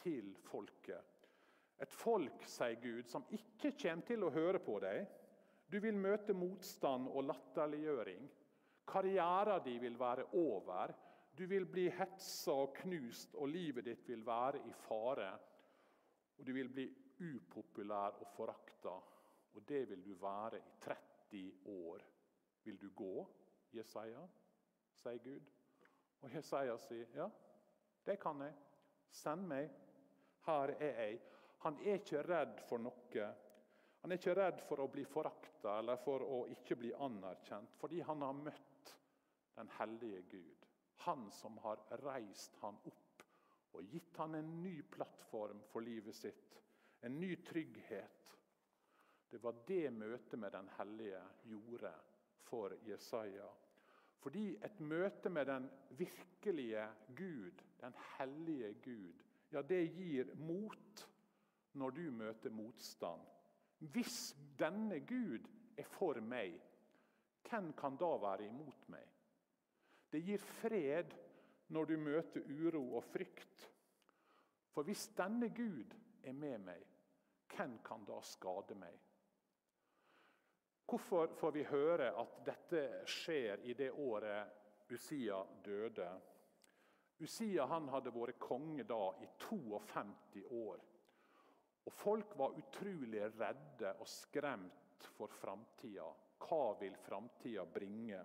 til 0.00 0.32
folket. 0.48 1.04
Et 1.80 1.92
folk, 1.92 2.44
sier 2.48 2.76
Gud, 2.80 3.06
som 3.08 3.24
ikke 3.32 3.72
kommer 3.72 4.06
til 4.08 4.24
å 4.24 4.32
høre 4.32 4.60
på 4.60 4.76
deg. 4.84 5.06
Du 5.70 5.78
vil 5.80 5.96
møte 5.96 6.36
motstand 6.36 7.08
og 7.08 7.24
latterliggjøring. 7.28 8.26
Karrieren 8.90 9.62
din 9.64 9.80
vil 9.82 9.98
være 9.98 10.26
over. 10.32 10.94
Du 11.38 11.46
vil 11.46 11.66
bli 11.66 11.86
hetsa 11.94 12.52
og 12.52 12.74
knust, 12.82 13.34
og 13.38 13.48
livet 13.48 13.86
ditt 13.86 14.08
vil 14.10 14.24
være 14.26 14.64
i 14.66 14.72
fare. 14.86 15.30
Og 16.38 16.46
du 16.46 16.52
vil 16.52 16.68
bli 16.68 16.86
upopulær 17.20 18.18
og 18.20 18.28
forakta, 18.34 18.94
og 19.54 19.68
det 19.68 19.84
vil 19.88 20.02
du 20.04 20.14
være 20.20 20.58
i 20.58 20.72
30 20.80 21.52
år. 21.66 22.04
Vil 22.64 22.80
du 22.80 22.90
gå, 22.96 23.26
Jesaja, 23.72 24.22
sier 25.00 25.22
Gud. 25.24 25.52
Og 26.20 26.34
Jesaja 26.34 26.76
sier 26.80 27.14
ja, 27.16 27.28
det 28.04 28.18
kan 28.20 28.42
jeg. 28.44 28.56
Send 29.10 29.46
meg. 29.48 29.70
Her 30.46 30.74
er 30.78 30.98
jeg. 31.04 31.20
Han 31.64 31.78
er 31.84 32.00
ikke 32.00 32.22
redd 32.24 32.60
for 32.68 32.82
noe. 32.82 33.30
Han 34.00 34.12
er 34.12 34.20
ikke 34.20 34.36
redd 34.36 34.62
for 34.64 34.80
å 34.80 34.88
bli 34.92 35.04
forakta 35.04 35.76
eller 35.80 36.00
for 36.00 36.24
å 36.24 36.44
ikke 36.48 36.78
bli 36.80 36.92
anerkjent, 37.04 37.74
fordi 37.80 38.00
han 38.06 38.22
har 38.24 38.36
møtt 38.36 38.69
den 39.54 39.70
hellige 39.78 40.22
Gud. 40.22 40.66
Han 41.06 41.30
som 41.30 41.58
har 41.58 41.82
reist 42.04 42.56
han 42.60 42.76
opp 42.84 43.24
og 43.72 43.86
gitt 43.92 44.16
han 44.18 44.34
en 44.34 44.50
ny 44.62 44.80
plattform 44.82 45.62
for 45.70 45.84
livet 45.84 46.16
sitt. 46.16 46.58
En 47.00 47.20
ny 47.20 47.36
trygghet. 47.46 48.36
Det 49.30 49.38
var 49.42 49.62
det 49.66 49.90
møtet 49.94 50.38
med 50.38 50.52
den 50.52 50.68
hellige 50.78 51.22
gjorde 51.46 51.92
for 52.44 52.74
Jesaja. 52.86 53.48
Fordi 54.20 54.56
et 54.64 54.80
møte 54.80 55.30
med 55.30 55.46
den 55.46 55.68
virkelige 55.96 56.88
Gud, 57.16 57.62
den 57.80 57.94
hellige 58.18 58.74
Gud, 58.84 59.22
ja, 59.52 59.62
det 59.62 59.84
gir 59.94 60.34
mot 60.36 61.06
når 61.72 61.90
du 61.90 62.02
møter 62.10 62.50
motstand. 62.50 63.22
Hvis 63.78 64.36
denne 64.58 65.00
Gud 65.00 65.46
er 65.78 65.88
for 65.88 66.20
meg, 66.20 66.58
hvem 67.48 67.72
kan 67.72 67.96
da 67.96 68.10
være 68.20 68.50
imot 68.50 68.88
meg? 68.92 69.06
Det 70.10 70.20
gir 70.26 70.42
fred 70.60 71.14
når 71.70 71.86
du 71.86 71.96
møter 71.98 72.46
uro 72.50 72.82
og 72.98 73.04
frykt. 73.12 73.66
For 74.74 74.86
hvis 74.86 75.08
denne 75.18 75.50
Gud 75.54 75.94
er 76.22 76.34
med 76.34 76.66
meg, 76.66 76.86
hvem 77.50 77.78
kan 77.86 78.04
da 78.06 78.20
skade 78.22 78.76
meg? 78.78 78.96
Hvorfor 80.90 81.30
får 81.38 81.52
vi 81.54 81.66
høre 81.70 82.10
at 82.18 82.40
dette 82.46 82.82
skjer 83.06 83.62
i 83.70 83.74
det 83.78 83.92
året 83.94 84.60
Usia 84.90 85.46
døde. 85.64 86.08
Usia 87.20 87.66
hadde 87.70 88.10
vært 88.10 88.40
konge 88.42 88.82
da 88.88 89.12
i 89.22 89.28
52 89.38 90.42
år. 90.50 90.80
Og 91.86 91.92
Folk 91.94 92.34
var 92.38 92.56
utrolig 92.58 93.22
redde 93.38 93.92
og 94.00 94.08
skremt 94.08 95.06
for 95.14 95.30
framtida. 95.40 96.08
Hva 96.40 96.74
vil 96.80 96.96
framtida 97.04 97.64
bringe? 97.70 98.24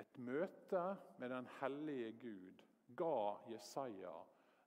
Et 0.00 0.18
møte 0.18 0.82
med 1.20 1.30
den 1.30 1.48
hellige 1.60 2.12
Gud 2.22 2.62
ga 2.96 3.16
Jesaja 3.52 4.14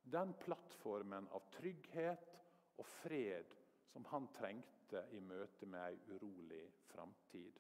den 0.06 0.34
plattformen 0.38 1.28
av 1.34 1.48
trygghet 1.56 2.34
og 2.78 2.86
fred 3.02 3.56
som 3.90 4.06
han 4.12 4.28
trengte 4.36 5.02
i 5.18 5.22
møte 5.24 5.66
med 5.66 5.82
ei 5.82 6.16
urolig 6.16 6.66
framtid. 6.92 7.58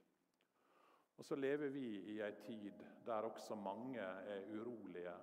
Og 1.15 1.25
så 1.25 1.38
lever 1.39 1.71
vi 1.73 1.88
i 2.13 2.19
ei 2.21 2.34
tid 2.43 2.84
der 3.06 3.25
også 3.25 3.56
mange 3.58 4.04
er 4.04 4.49
urolige. 4.51 5.15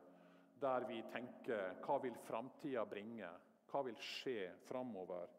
Der 0.62 0.86
vi 0.88 1.02
tenker 1.12 1.76
hva 1.84 1.98
vil 2.02 2.16
framtida 2.26 2.84
bringe? 2.88 3.28
Hva 3.70 3.82
vil 3.86 3.98
skje 4.00 4.50
framover? 4.66 5.30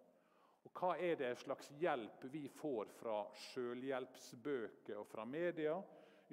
Og 0.64 0.72
hva 0.80 0.94
er 1.04 1.18
det 1.20 1.34
slags 1.42 1.72
hjelp 1.82 2.24
vi 2.32 2.46
får 2.62 2.92
fra 3.00 3.18
sjølhjelpsbøker 3.50 5.02
og 5.02 5.10
fra 5.10 5.26
media? 5.28 5.76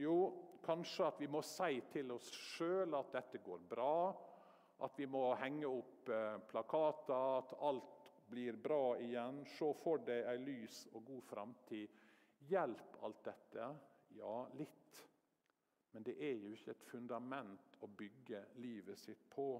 Jo, 0.01 0.33
kanskje 0.65 1.07
at 1.07 1.19
vi 1.21 1.29
må 1.29 1.43
si 1.45 1.81
til 1.93 2.13
oss 2.15 2.31
sjøl 2.33 2.95
at 2.97 3.13
dette 3.13 3.41
går 3.45 3.65
bra. 3.69 3.95
At 4.81 4.97
vi 4.97 5.05
må 5.11 5.27
henge 5.37 5.69
opp 5.69 6.09
eh, 6.09 6.39
plakater, 6.49 7.41
at 7.43 7.53
alt 7.69 8.13
blir 8.31 8.57
bra 8.57 8.95
igjen. 9.03 9.43
Se 9.59 9.69
for 9.77 10.01
deg 10.07 10.25
ei 10.31 10.39
lys 10.41 10.87
og 10.95 11.05
god 11.11 11.27
framtid. 11.29 11.99
Hjelp 12.49 12.97
alt 13.05 13.21
dette? 13.27 13.67
Ja, 14.17 14.37
litt. 14.57 15.03
Men 15.93 16.07
det 16.07 16.17
er 16.23 16.39
jo 16.39 16.55
ikke 16.55 16.73
et 16.73 16.89
fundament 16.89 17.77
å 17.85 17.91
bygge 18.01 18.41
livet 18.63 18.99
sitt 18.99 19.27
på. 19.35 19.51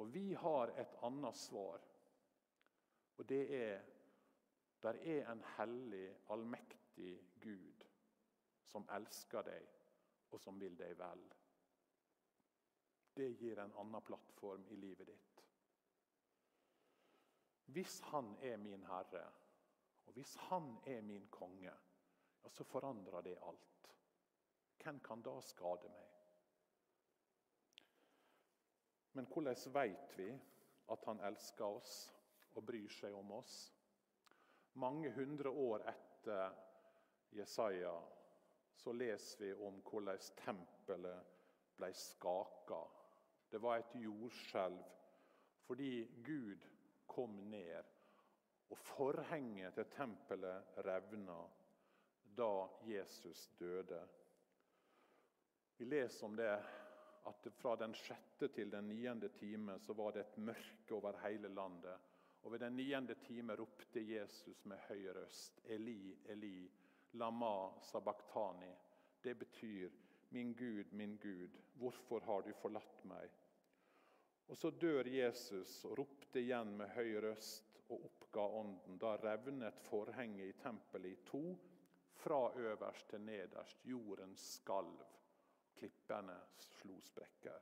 Og 0.00 0.10
vi 0.10 0.32
har 0.42 0.72
et 0.80 0.96
annet 1.06 1.38
svar. 1.38 1.86
Og 3.20 3.30
det 3.30 3.44
er 3.60 3.88
der 4.80 4.96
er 5.04 5.26
en 5.28 5.42
hellig, 5.58 6.06
allmektig 6.32 7.18
Gud 7.44 7.79
som 8.70 8.86
elsker 8.94 9.46
deg, 9.46 9.68
og 10.30 10.40
som 10.40 10.58
vil 10.60 10.76
deg 10.78 10.94
vel. 10.98 11.22
Det 13.14 13.28
gir 13.40 13.58
en 13.58 13.74
annen 13.82 14.06
plattform 14.06 14.66
i 14.70 14.78
livet 14.78 15.10
ditt. 15.10 15.42
Hvis 17.74 18.00
han 18.10 18.32
er 18.42 18.56
min 18.58 18.86
herre, 18.86 19.24
og 20.06 20.14
hvis 20.14 20.36
han 20.48 20.72
er 20.86 21.02
min 21.06 21.26
konge, 21.30 21.74
ja, 22.42 22.48
så 22.50 22.64
forandrer 22.64 23.22
det 23.22 23.36
alt. 23.46 23.90
Hvem 24.82 25.00
kan 25.04 25.22
da 25.22 25.36
skade 25.44 25.90
meg? 25.92 26.06
Men 29.12 29.26
hvordan 29.26 29.74
vet 29.74 30.16
vi 30.18 30.30
at 30.90 31.04
han 31.04 31.20
elsker 31.26 31.66
oss 31.66 31.94
og 32.54 32.64
bryr 32.66 32.88
seg 32.94 33.14
om 33.14 33.32
oss? 33.36 33.56
Mange 34.78 35.10
hundre 35.12 35.50
år 35.50 35.84
etter 35.90 36.54
Jesaja 37.34 37.92
så 38.80 38.92
leser 38.92 39.44
vi 39.44 39.52
om 39.66 39.82
hvordan 39.84 40.18
tempelet 40.40 41.36
ble 41.76 41.92
skaka. 41.96 42.80
Det 43.50 43.60
var 43.60 43.80
et 43.82 43.96
jordskjelv 44.00 44.80
fordi 45.70 46.08
Gud 46.26 46.64
kom 47.06 47.36
ned, 47.50 47.90
og 48.70 48.78
forhenget 48.78 49.76
til 49.76 49.86
tempelet 49.94 50.80
revna 50.86 51.36
da 52.38 52.54
Jesus 52.88 53.44
døde. 53.58 54.00
Vi 55.76 55.86
leser 55.86 56.26
om 56.26 56.34
det 56.36 56.50
at 57.30 57.48
fra 57.60 57.76
den 57.76 57.94
sjette 57.94 58.48
til 58.54 58.72
den 58.72 58.88
niende 58.88 59.28
time 59.38 59.78
så 59.78 59.94
var 59.94 60.16
det 60.16 60.24
et 60.24 60.38
mørke 60.38 60.94
over 60.96 61.18
hele 61.26 61.48
landet. 61.54 62.08
Og 62.42 62.52
Ved 62.52 62.58
den 62.58 62.76
niende 62.76 63.14
time 63.14 63.56
ropte 63.56 64.00
Jesus 64.00 64.64
med 64.64 64.78
høy 64.88 65.06
røst, 65.14 65.60
Eli, 65.64 66.16
Eli, 66.24 66.70
lama 67.12 67.80
sabachthani. 67.82 68.74
Det 69.22 69.34
betyr, 69.34 69.92
min 70.28 70.54
Gud, 70.54 70.92
min 70.92 71.16
Gud, 71.16 71.58
hvorfor 71.74 72.20
har 72.20 72.42
du 72.42 72.52
forlatt 72.52 73.04
meg? 73.04 73.30
Og 74.50 74.56
Så 74.56 74.70
dør 74.70 75.06
Jesus 75.06 75.84
og 75.84 75.98
ropte 75.98 76.40
igjen 76.40 76.72
med 76.78 76.90
høy 76.96 77.20
røst 77.22 77.82
og 77.88 78.06
oppga 78.08 78.46
ånden. 78.60 78.98
Da 78.98 79.14
revnet 79.16 79.78
forhenget 79.86 80.48
i 80.48 80.56
tempelet 80.62 81.12
i 81.12 81.20
to, 81.26 81.42
fra 82.20 82.52
øverst 82.58 83.08
til 83.10 83.20
nederst. 83.20 83.84
Jorden 83.86 84.36
skalv. 84.36 85.04
Klippene 85.76 86.34
slo 86.58 86.98
sprekker. 87.00 87.60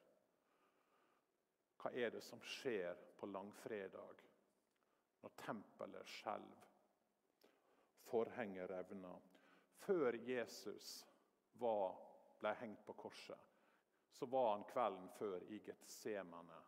Hva 1.79 1.93
er 1.95 2.11
det 2.11 2.25
som 2.27 2.41
skjer 2.43 2.97
på 3.21 3.29
langfredag 3.31 4.25
når 5.23 5.37
tempelet 5.45 6.09
skjelver? 6.11 6.65
Forhenget 8.09 8.71
revner. 8.71 9.21
Før 9.85 10.19
Jesus 10.29 11.07
var, 11.53 11.95
ble 12.41 12.55
hengt 12.61 12.83
på 12.87 12.97
korset, 12.99 13.39
så 14.11 14.27
var 14.27 14.53
han 14.53 14.67
kvelden 14.73 15.09
før 15.19 15.47
i 15.55 15.63
Getsemane 15.65 16.59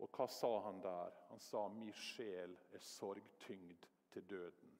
og 0.00 0.08
hva 0.16 0.26
sa 0.32 0.50
han 0.64 0.80
der? 0.80 1.16
Han 1.28 1.40
sa 1.40 1.66
'mi 1.68 1.92
sjel 1.92 2.56
er 2.72 2.78
sorgtyngd 2.78 3.86
til 4.10 4.22
døden'. 4.30 4.78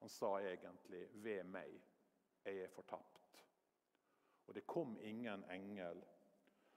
Han 0.00 0.08
sa 0.08 0.38
egentlig 0.38 1.08
'ved 1.12 1.44
meg, 1.44 1.82
jeg 2.44 2.58
er 2.58 2.68
fortapt'. 2.68 3.44
Og 4.46 4.54
det 4.54 4.66
kom 4.66 4.98
ingen 5.00 5.44
engel, 5.50 6.04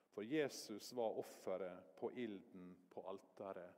for 0.09 0.21
Jesus 0.21 0.95
var 0.95 1.19
offeret 1.19 1.83
på 1.95 2.11
ilden 2.11 2.77
på 2.89 3.01
alteret. 3.09 3.73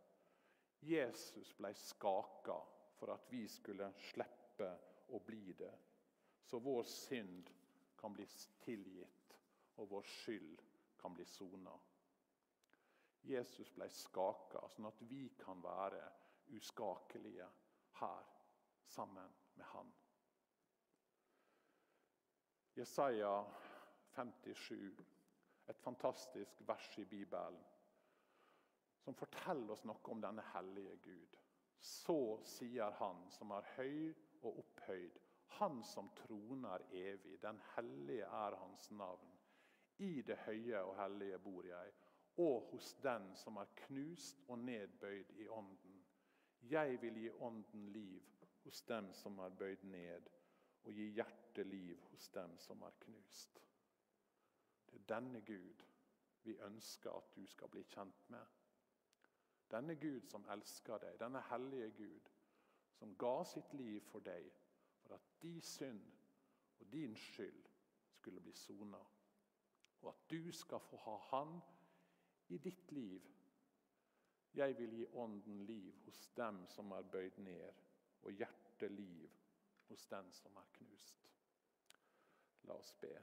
Jesus 0.82 1.54
ble 1.54 1.74
skaka 1.74 2.60
for 2.96 3.14
at 3.14 3.32
vi 3.32 3.48
skulle 3.48 3.94
slippe 3.98 4.78
å 5.10 5.20
bli 5.26 5.54
det, 5.58 5.74
så 6.46 6.60
vår 6.60 6.84
synd 6.84 7.50
kan 8.00 8.14
bli 8.14 8.26
tilgitt, 8.64 9.38
og 9.76 9.90
vår 9.92 10.08
skyld 10.08 10.62
kan 11.00 11.14
bli 11.16 11.26
sona. 11.26 11.76
Jesus 13.28 13.72
ble 13.76 13.88
skaka, 13.92 14.64
sånn 14.72 14.88
at 14.90 15.02
vi 15.10 15.28
kan 15.40 15.62
være 15.64 16.02
uskakelige 16.56 17.48
her 18.00 18.30
sammen 18.90 19.34
med 19.60 19.66
han. 19.74 19.92
Jesaja 22.80 23.34
57, 24.16 25.04
et 25.68 25.82
fantastisk 25.84 26.62
vers 26.68 26.94
i 26.98 27.06
Bibelen, 27.06 27.60
som 29.04 29.16
forteller 29.16 29.74
oss 29.74 29.84
noe 29.88 30.12
om 30.12 30.22
denne 30.24 30.44
hellige 30.54 30.96
Gud. 31.04 31.38
Så 31.80 32.40
sier 32.44 32.92
Han 33.00 33.22
som 33.32 33.54
er 33.56 33.68
høy 33.78 34.10
og 34.42 34.58
opphøyd, 34.58 35.20
Han 35.60 35.84
som 35.84 36.10
troner 36.16 36.80
evig. 36.92 37.42
Den 37.42 37.60
hellige 37.76 38.24
er 38.24 38.56
Hans 38.56 38.92
navn. 38.92 39.32
I 39.98 40.22
det 40.22 40.38
høye 40.38 40.84
og 40.84 40.96
hellige 41.02 41.40
bor 41.40 41.66
jeg 41.66 41.92
og 42.40 42.70
hos 42.72 42.94
den 43.04 43.36
som 43.36 43.58
er 43.60 43.72
knust 43.76 44.44
og 44.48 44.60
nedbøyd 44.60 45.32
i 45.44 45.48
ånden. 45.48 46.06
Jeg 46.62 47.02
vil 47.02 47.18
gi 47.20 47.30
ånden 47.30 47.90
liv 47.92 48.22
hos 48.64 48.82
dem 48.82 49.14
som 49.14 49.40
er 49.40 49.50
bøyd 49.50 49.84
ned, 49.84 50.30
og 50.84 50.94
gi 50.94 51.10
hjertet 51.18 51.68
liv 51.68 52.00
hos 52.12 52.30
dem 52.30 52.58
som 52.60 52.82
er 52.82 52.96
knust. 53.00 53.60
Det 54.86 54.96
er 55.02 55.08
denne 55.16 55.42
Gud 55.42 55.84
vi 56.44 56.56
ønsker 56.66 57.12
at 57.12 57.36
du 57.36 57.46
skal 57.46 57.68
bli 57.68 57.84
kjent 57.84 58.30
med. 58.30 58.46
Denne 59.72 59.96
Gud 59.96 60.22
som 60.26 60.48
elsker 60.50 60.98
deg, 60.98 61.20
denne 61.20 61.44
hellige 61.52 61.92
Gud, 61.98 62.32
som 63.00 63.16
ga 63.16 63.44
sitt 63.48 63.74
liv 63.74 64.02
for 64.12 64.24
deg, 64.26 64.52
for 65.04 65.16
at 65.16 65.28
din 65.42 65.62
synd 65.62 66.04
og 66.80 66.92
din 66.92 67.16
skyld 67.16 67.70
skulle 68.12 68.42
bli 68.44 68.54
sona. 68.54 69.00
Og 70.02 70.10
at 70.10 70.30
du 70.32 70.52
skal 70.52 70.80
få 70.80 70.98
ha 70.98 71.16
Han 71.32 71.60
i 72.48 72.58
ditt 72.58 72.92
liv. 72.92 73.22
Jeg 74.54 74.78
vil 74.78 74.96
gi 74.98 75.06
ånden 75.14 75.66
liv 75.66 75.96
hos 76.06 76.28
dem 76.36 76.66
som 76.68 76.92
er 76.92 77.02
bøyd 77.12 77.38
ned, 77.38 77.74
og 78.22 78.32
hjertet 78.32 78.92
liv 78.92 79.30
hos 79.88 80.06
den 80.06 80.32
som 80.34 80.56
er 80.58 80.72
knust. 80.74 81.30
La 82.64 82.74
oss 82.74 82.94
be. 83.02 83.14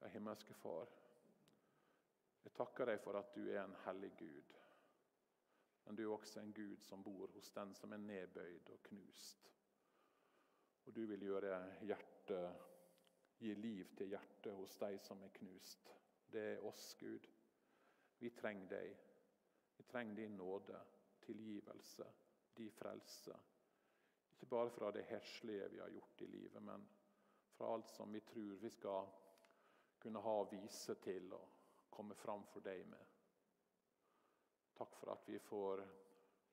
Ja, 0.00 0.08
himmelske 0.08 0.54
Far, 0.54 0.88
jeg 2.44 2.54
takker 2.54 2.88
deg 2.88 3.02
for 3.02 3.18
at 3.18 3.34
du 3.34 3.42
er 3.50 3.64
en 3.64 3.76
hellig 3.84 4.12
Gud. 4.18 4.57
Men 5.88 5.96
du 5.96 6.02
er 6.04 6.12
også 6.12 6.42
en 6.44 6.52
Gud 6.52 6.82
som 6.84 7.00
bor 7.04 7.30
hos 7.32 7.48
den 7.56 7.72
som 7.74 7.92
er 7.96 8.02
nedbøyd 8.02 8.68
og 8.74 8.82
knust. 8.90 9.48
Og 10.84 10.96
du 10.96 11.06
vil 11.08 11.24
gjøre 11.30 11.62
hjertet 11.88 12.68
Gi 13.38 13.54
liv 13.54 13.86
til 13.96 14.10
hjertet 14.10 14.54
hos 14.58 14.74
de 14.80 14.96
som 14.98 15.20
er 15.22 15.30
knust. 15.36 15.92
Det 16.32 16.40
er 16.52 16.64
oss, 16.66 16.90
Gud. 16.98 17.28
Vi 18.18 18.32
trenger 18.34 18.66
deg. 18.72 18.96
Vi 19.76 19.84
trenger 19.86 20.16
din 20.18 20.34
nåde, 20.36 20.80
tilgivelse, 21.22 22.06
din 22.56 22.72
frelse. 22.74 23.36
Ikke 24.32 24.50
bare 24.50 24.70
fra 24.74 24.90
det 24.90 25.06
heslige 25.06 25.68
vi 25.70 25.78
har 25.78 25.94
gjort 25.94 26.20
i 26.20 26.26
livet, 26.26 26.62
men 26.62 26.88
fra 27.54 27.70
alt 27.74 27.90
som 27.94 28.12
vi 28.12 28.20
tror 28.20 28.58
vi 28.58 28.70
skal 28.70 29.06
kunne 30.02 30.22
ha 30.22 30.36
vise 30.50 30.94
til 30.94 31.32
og 31.32 31.48
komme 31.90 32.14
fram 32.14 32.44
for 32.52 32.60
deg 32.60 32.84
med. 32.90 33.07
Takk 34.78 34.94
for 34.96 35.10
at 35.10 35.28
vi 35.28 35.38
får 35.38 35.82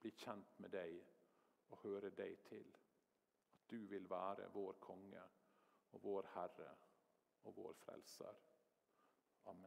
bli 0.01 0.11
kjent 0.17 0.59
med 0.59 0.73
deg 0.73 0.95
og 1.69 1.77
høre 1.83 2.09
deg 2.17 2.39
til. 2.49 2.65
At 3.53 3.69
du 3.69 3.85
vil 3.91 4.09
være 4.09 4.49
vår 4.53 4.79
konge 4.81 5.21
og 5.93 6.03
vår 6.03 6.31
Herre 6.33 6.71
og 7.45 7.55
vår 7.57 7.77
frelser. 7.85 8.41
Amen. 9.45 9.61